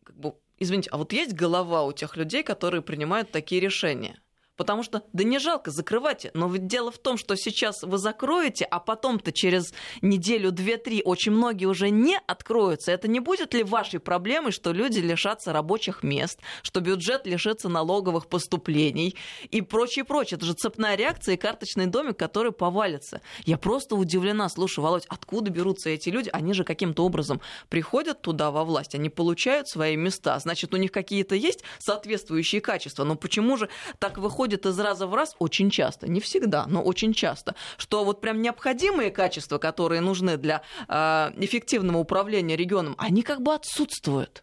как 0.02 0.18
бы, 0.18 0.34
извините, 0.58 0.90
а 0.90 0.96
вот 0.96 1.12
есть 1.12 1.34
голова 1.34 1.84
у 1.84 1.92
тех 1.92 2.16
людей, 2.16 2.42
которые 2.42 2.82
принимают 2.82 3.30
такие 3.30 3.60
решения? 3.60 4.20
Потому 4.56 4.82
что, 4.82 5.02
да 5.12 5.24
не 5.24 5.38
жалко, 5.38 5.70
закрывайте. 5.70 6.30
Но 6.34 6.46
ведь 6.48 6.66
дело 6.66 6.90
в 6.92 6.98
том, 6.98 7.16
что 7.16 7.36
сейчас 7.36 7.82
вы 7.82 7.96
закроете, 7.96 8.66
а 8.66 8.80
потом-то 8.80 9.32
через 9.32 9.72
неделю, 10.02 10.52
две, 10.52 10.76
три 10.76 11.02
очень 11.02 11.32
многие 11.32 11.64
уже 11.64 11.88
не 11.88 12.18
откроются. 12.26 12.92
Это 12.92 13.08
не 13.08 13.20
будет 13.20 13.54
ли 13.54 13.62
вашей 13.62 13.98
проблемой, 13.98 14.52
что 14.52 14.72
люди 14.72 14.98
лишатся 14.98 15.52
рабочих 15.54 16.02
мест, 16.02 16.38
что 16.62 16.80
бюджет 16.80 17.26
лишится 17.26 17.70
налоговых 17.70 18.26
поступлений 18.26 19.16
и 19.50 19.62
прочее, 19.62 20.04
прочее. 20.04 20.36
Это 20.36 20.44
же 20.44 20.52
цепная 20.52 20.96
реакция 20.96 21.34
и 21.34 21.38
карточный 21.38 21.86
домик, 21.86 22.18
который 22.18 22.52
повалится. 22.52 23.22
Я 23.46 23.56
просто 23.56 23.96
удивлена. 23.96 24.50
Слушай, 24.50 24.80
Володь, 24.80 25.06
откуда 25.08 25.50
берутся 25.50 25.88
эти 25.88 26.10
люди? 26.10 26.28
Они 26.30 26.52
же 26.52 26.64
каким-то 26.64 27.06
образом 27.06 27.40
приходят 27.70 28.20
туда 28.20 28.50
во 28.50 28.64
власть, 28.64 28.94
они 28.94 29.08
получают 29.08 29.68
свои 29.68 29.96
места. 29.96 30.38
Значит, 30.38 30.74
у 30.74 30.76
них 30.76 30.92
какие-то 30.92 31.34
есть 31.34 31.64
соответствующие 31.78 32.60
качества. 32.60 33.04
Но 33.04 33.16
почему 33.16 33.56
же 33.56 33.70
так 33.98 34.18
выходит? 34.18 34.41
Выходит 34.42 34.66
из 34.66 34.80
раза 34.80 35.06
в 35.06 35.14
раз 35.14 35.36
очень 35.38 35.70
часто, 35.70 36.08
не 36.08 36.18
всегда, 36.18 36.66
но 36.66 36.82
очень 36.82 37.12
часто, 37.14 37.54
что 37.76 38.04
вот 38.04 38.20
прям 38.20 38.42
необходимые 38.42 39.12
качества, 39.12 39.58
которые 39.58 40.00
нужны 40.00 40.36
для 40.36 40.62
э, 40.88 40.94
эффективного 41.36 41.98
управления 41.98 42.56
регионом, 42.56 42.96
они 42.98 43.22
как 43.22 43.40
бы 43.40 43.54
отсутствуют. 43.54 44.42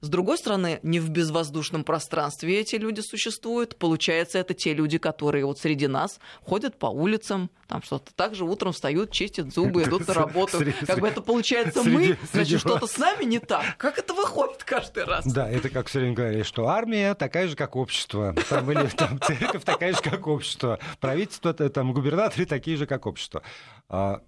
С 0.00 0.08
другой 0.08 0.38
стороны, 0.38 0.80
не 0.82 0.98
в 0.98 1.10
безвоздушном 1.10 1.84
пространстве 1.84 2.60
эти 2.60 2.76
люди 2.76 3.00
существуют. 3.00 3.76
Получается, 3.76 4.38
это 4.38 4.54
те 4.54 4.72
люди, 4.72 4.96
которые 4.96 5.44
вот 5.44 5.58
среди 5.58 5.88
нас 5.88 6.18
ходят 6.42 6.78
по 6.78 6.86
улицам, 6.86 7.50
там 7.68 7.82
что-то 7.82 8.14
так 8.14 8.34
же 8.34 8.44
утром 8.44 8.72
встают, 8.72 9.12
чистят 9.12 9.52
зубы, 9.52 9.82
идут 9.82 10.08
на 10.08 10.14
работу. 10.14 10.58
Как 10.86 11.00
бы 11.00 11.08
это 11.08 11.20
получается 11.20 11.82
мы, 11.82 12.16
значит, 12.32 12.60
что-то 12.60 12.86
с 12.86 12.96
нами 12.96 13.24
не 13.24 13.40
так. 13.40 13.76
Как 13.76 13.98
это 13.98 14.14
выходит 14.14 14.64
каждый 14.64 15.04
раз? 15.04 15.26
Да, 15.26 15.48
это 15.48 15.68
как 15.68 15.88
все 15.88 16.00
время 16.00 16.14
говорили, 16.14 16.42
что 16.44 16.68
армия 16.68 17.14
такая 17.14 17.48
же, 17.48 17.54
как 17.54 17.76
общество. 17.76 18.34
Там, 18.48 18.70
или 18.72 18.86
там, 18.88 19.20
церковь 19.20 19.64
такая 19.64 19.92
же, 19.92 20.00
как 20.00 20.26
общество. 20.26 20.78
Правительство, 20.98 21.52
там, 21.52 21.92
губернаторы 21.92 22.46
такие 22.46 22.78
же, 22.78 22.86
как 22.86 23.04
общество. 23.06 23.42
А, 23.88 24.22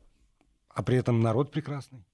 а 0.69 0.83
при 0.83 0.99
этом 0.99 1.21
народ 1.21 1.51
прекрасный. 1.51 2.05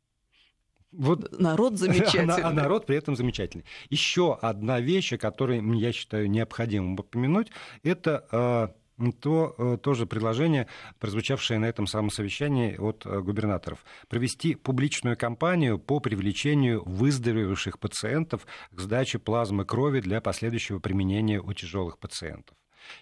Вот, 0.93 1.39
народ 1.39 1.75
замечательный. 1.79 2.43
А, 2.43 2.51
народ 2.53 2.87
при 2.87 2.97
этом 2.97 3.17
замечательный. 3.17 3.65
Еще 3.91 4.35
одна 4.35 4.81
вещь, 4.81 5.13
о 5.13 5.19
которой 5.19 5.63
я 5.79 5.93
считаю 5.93 6.31
необходимым 6.31 6.95
упомянуть, 6.95 7.51
это 7.83 8.27
а, 8.31 8.75
то 9.21 9.55
э, 9.57 9.79
тоже 9.81 10.07
предложение, 10.07 10.67
прозвучавшее 10.99 11.59
на 11.59 11.67
этом 11.67 11.87
самом 11.87 12.11
совещании 12.11 12.77
от 12.77 13.07
э, 13.07 13.21
губернаторов, 13.21 13.85
провести 14.09 14.55
публичную 14.55 15.17
кампанию 15.17 15.79
по 15.79 16.01
привлечению 16.01 16.83
выздоровевших 16.85 17.79
пациентов 17.79 18.47
к 18.73 18.81
сдаче 18.81 19.19
плазмы 19.19 19.65
крови 19.65 20.01
для 20.01 20.21
последующего 20.21 20.81
применения 20.81 21.41
у 21.41 21.53
тяжелых 21.53 21.99
пациентов. 21.99 22.57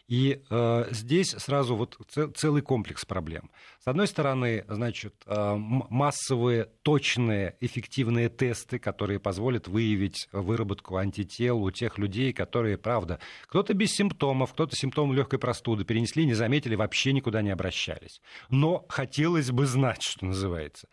И 0.08 0.42
э, 0.48 0.84
здесь 0.90 1.30
сразу 1.30 1.76
вот 1.76 1.98
целый 2.34 2.62
комплекс 2.62 3.04
проблем. 3.04 3.50
С 3.86 3.88
одной 3.88 4.08
стороны, 4.08 4.64
значит, 4.68 5.14
э, 5.26 5.54
массовые, 5.56 6.68
точные, 6.82 7.56
эффективные 7.60 8.28
тесты, 8.28 8.78
которые 8.78 9.20
позволят 9.20 9.68
выявить 9.68 10.28
выработку 10.32 10.96
антител 10.96 11.62
у 11.62 11.70
тех 11.70 11.98
людей, 11.98 12.32
которые, 12.32 12.78
правда, 12.78 13.20
кто-то 13.46 13.74
без 13.74 13.92
симптомов, 13.92 14.52
кто-то 14.52 14.74
симптомы 14.74 15.14
легкой 15.14 15.38
простуды 15.38 15.84
перенесли, 15.84 16.24
не 16.24 16.34
заметили, 16.34 16.74
вообще 16.74 17.12
никуда 17.12 17.42
не 17.42 17.50
обращались. 17.50 18.20
Но 18.50 18.84
хотелось 18.88 19.50
бы 19.50 19.66
знать, 19.66 20.02
что 20.02 20.26
называется. 20.26 20.88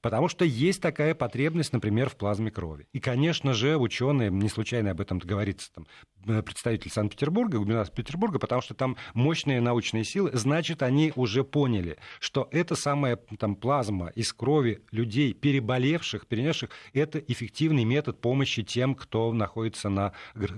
Потому 0.00 0.28
что 0.28 0.44
есть 0.44 0.82
такая 0.82 1.14
потребность, 1.14 1.72
например, 1.72 2.10
в 2.10 2.16
плазме 2.16 2.50
крови. 2.50 2.88
И, 2.92 3.00
конечно 3.00 3.54
же, 3.54 3.76
ученые, 3.76 4.30
не 4.30 4.48
случайно 4.48 4.90
об 4.90 5.00
этом 5.00 5.18
говорится, 5.18 5.72
там, 5.72 5.86
э, 6.26 6.42
представитель 6.42 6.90
Санкт-Петербурга, 6.90 7.58
губернатор 7.58 7.94
Петербурга, 7.94 8.17
Петербурга, 8.18 8.40
потому 8.40 8.62
что 8.62 8.74
там 8.74 8.96
мощные 9.14 9.60
научные 9.60 10.02
силы, 10.02 10.30
значит, 10.34 10.82
они 10.82 11.12
уже 11.14 11.44
поняли, 11.44 11.98
что 12.18 12.48
эта 12.50 12.74
самая 12.74 13.16
там, 13.38 13.54
плазма 13.54 14.08
из 14.08 14.32
крови 14.32 14.82
людей, 14.90 15.32
переболевших, 15.32 16.26
перенесших, 16.26 16.70
это 16.92 17.20
эффективный 17.20 17.84
метод 17.84 18.20
помощи 18.20 18.64
тем, 18.64 18.96
кто 18.96 19.32
находится 19.32 19.88
на 19.88 20.12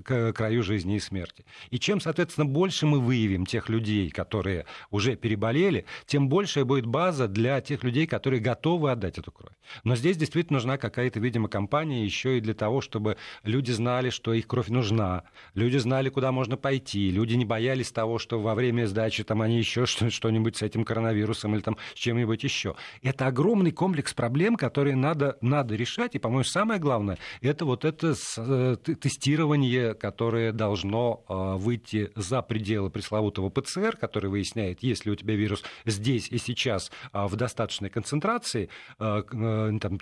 краю 0.04 0.62
жизни 0.62 0.96
и 0.96 1.00
смерти. 1.00 1.44
И 1.70 1.78
чем, 1.78 2.00
соответственно, 2.00 2.46
больше 2.46 2.86
мы 2.86 2.98
выявим 2.98 3.44
тех 3.44 3.68
людей, 3.68 4.08
которые 4.08 4.64
уже 4.90 5.16
переболели, 5.16 5.84
тем 6.06 6.30
большая 6.30 6.64
будет 6.64 6.86
база 6.86 7.28
для 7.28 7.60
тех 7.60 7.84
людей, 7.84 8.06
которые 8.06 8.40
готовы 8.40 8.90
отдать 8.90 9.18
эту 9.18 9.32
кровь. 9.32 9.52
Но 9.84 9.96
здесь 9.96 10.16
действительно 10.16 10.56
нужна 10.56 10.78
какая-то, 10.78 11.20
видимо, 11.20 11.48
компания 11.48 12.04
еще 12.04 12.38
и 12.38 12.40
для 12.40 12.54
того, 12.54 12.80
чтобы 12.80 13.18
люди 13.44 13.70
знали, 13.70 14.08
что 14.08 14.32
их 14.32 14.46
кровь 14.46 14.68
нужна, 14.68 15.24
люди 15.54 15.76
знали, 15.76 16.08
куда 16.08 16.32
можно 16.32 16.56
пойти, 16.56 17.10
люди 17.10 17.34
не 17.40 17.46
боялись 17.46 17.90
того, 17.90 18.18
что 18.18 18.38
во 18.38 18.55
время 18.55 18.87
сдачи 18.87 19.24
там 19.24 19.40
они 19.42 19.59
еще 19.59 19.87
что-нибудь 19.87 20.57
с 20.57 20.62
этим 20.62 20.85
коронавирусом 20.85 21.55
или 21.55 21.62
там 21.62 21.79
с 21.94 21.98
чем-нибудь 21.98 22.44
еще. 22.44 22.76
Это 23.03 23.26
огромный 23.26 23.72
комплекс 23.72 24.12
проблем, 24.12 24.57
которые 24.57 24.94
надо, 24.94 25.38
надо 25.40 25.74
решать. 25.74 26.14
И, 26.14 26.18
по-моему, 26.18 26.44
самое 26.44 26.79
главное, 26.79 27.18
это 27.40 27.64
вот 27.64 27.85
это 27.85 28.14
э, 28.37 28.76
тестирование, 28.76 29.94
которое 29.94 30.53
должно 30.53 31.24
э, 31.29 31.57
выйти 31.57 32.12
за 32.14 32.42
пределы 32.42 32.90
пресловутого 32.90 33.48
ПЦР, 33.48 33.96
который 33.96 34.29
выясняет, 34.29 34.83
есть 34.83 35.07
ли 35.07 35.12
у 35.12 35.16
тебя 35.16 35.35
вирус 35.35 35.62
здесь 35.87 36.29
и 36.29 36.37
сейчас 36.37 36.92
э, 37.12 37.26
в 37.26 37.37
достаточной 37.37 37.88
концентрации, 37.88 38.68
там, 38.98 39.98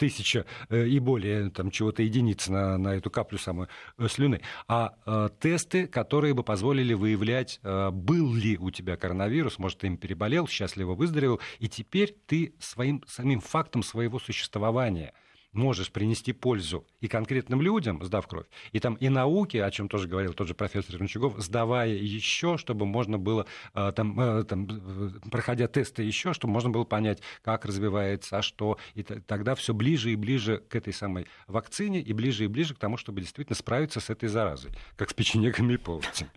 тысяча 0.00 0.46
э, 0.70 0.86
и 0.86 0.98
более 0.98 1.50
там, 1.50 1.70
чего-то 1.70 2.02
единиц 2.02 2.48
на, 2.48 2.78
на 2.78 2.94
эту 2.94 3.10
каплю 3.10 3.38
самой 3.38 3.68
э, 3.98 4.08
слюны, 4.08 4.40
а 4.66 4.94
э, 5.04 5.28
тесты, 5.38 5.86
которые 5.86 6.32
бы 6.32 6.42
позволили 6.42 6.94
выявлять, 6.94 7.60
был 7.62 8.34
ли 8.34 8.56
у 8.56 8.70
тебя 8.70 8.96
коронавирус, 8.96 9.58
может, 9.58 9.78
ты 9.78 9.88
им 9.88 9.96
переболел, 9.96 10.48
счастливо 10.48 10.94
выздоровел, 10.94 11.40
и 11.58 11.68
теперь 11.68 12.16
ты 12.26 12.54
своим 12.58 13.02
самим 13.06 13.40
фактом 13.40 13.82
своего 13.82 14.18
существования 14.18 15.12
можешь 15.52 15.90
принести 15.90 16.32
пользу 16.32 16.86
и 17.00 17.08
конкретным 17.08 17.60
людям, 17.60 18.02
сдав 18.04 18.26
кровь, 18.26 18.46
и 18.72 18.80
там 18.80 18.94
и 18.94 19.08
науке, 19.08 19.64
о 19.64 19.70
чем 19.70 19.88
тоже 19.88 20.06
говорил 20.08 20.32
тот 20.32 20.46
же 20.46 20.54
профессор 20.54 20.96
Ремчугов, 20.96 21.34
сдавая 21.38 21.88
еще, 21.88 22.56
чтобы 22.56 22.86
можно 22.86 23.18
было, 23.18 23.46
э, 23.74 23.92
там, 23.94 24.20
э, 24.20 24.44
там, 24.44 25.20
проходя 25.30 25.66
тесты 25.66 26.02
еще, 26.02 26.32
чтобы 26.32 26.52
можно 26.52 26.70
было 26.70 26.84
понять, 26.84 27.20
как 27.42 27.64
развивается, 27.64 28.38
а 28.38 28.42
что, 28.42 28.78
и 28.94 29.02
тогда 29.02 29.54
все 29.54 29.74
ближе 29.74 30.12
и 30.12 30.16
ближе 30.16 30.58
к 30.58 30.76
этой 30.76 30.92
самой 30.92 31.26
вакцине, 31.46 32.00
и 32.00 32.12
ближе 32.12 32.44
и 32.44 32.46
ближе 32.46 32.74
к 32.74 32.78
тому, 32.78 32.96
чтобы 32.96 33.20
действительно 33.20 33.56
справиться 33.56 34.00
с 34.00 34.10
этой 34.10 34.28
заразой, 34.28 34.72
как 34.96 35.10
с 35.10 35.14
печенегами 35.14 35.74
и 35.74 35.76
половцами. 35.76 36.30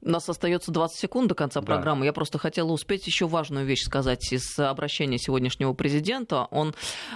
У 0.00 0.08
нас 0.08 0.28
остается 0.28 0.72
20 0.72 0.98
секунд 0.98 1.28
до 1.28 1.34
конца 1.34 1.60
да. 1.60 1.66
программы. 1.66 2.04
Я 2.04 2.12
просто 2.12 2.38
хотела 2.38 2.70
успеть 2.72 3.06
еще 3.06 3.26
важную 3.26 3.64
вещь 3.64 3.82
сказать 3.82 4.32
из 4.32 4.58
обращения 4.58 5.18
сегодняшнего 5.18 5.72
президента. 5.72 6.48
Он 6.50 6.74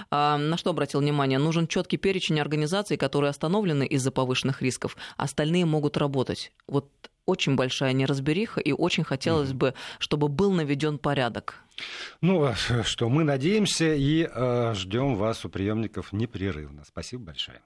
э, 0.09 0.37
на 0.37 0.57
что 0.57 0.71
обратил 0.71 1.01
внимание? 1.01 1.26
Нужен 1.35 1.67
четкий 1.67 1.97
перечень 1.97 2.39
организаций, 2.39 2.97
которые 2.97 3.29
остановлены 3.29 3.85
из-за 3.85 4.11
повышенных 4.11 4.61
рисков. 4.61 4.95
Остальные 5.17 5.65
могут 5.65 5.97
работать. 5.97 6.51
Вот 6.67 6.89
очень 7.25 7.55
большая 7.55 7.93
неразбериха, 7.93 8.61
и 8.61 8.71
очень 8.71 9.03
хотелось 9.03 9.49
mm-hmm. 9.49 9.53
бы, 9.55 9.73
чтобы 9.99 10.29
был 10.29 10.51
наведен 10.51 10.97
порядок. 10.97 11.55
Ну, 12.21 12.43
а 12.43 12.55
что, 12.83 13.09
мы 13.09 13.23
надеемся 13.23 13.93
и 13.93 14.27
э, 14.33 14.73
ждем 14.73 15.15
вас 15.15 15.45
у 15.45 15.49
приемников 15.49 16.13
непрерывно. 16.13 16.83
Спасибо 16.85 17.25
большое. 17.25 17.61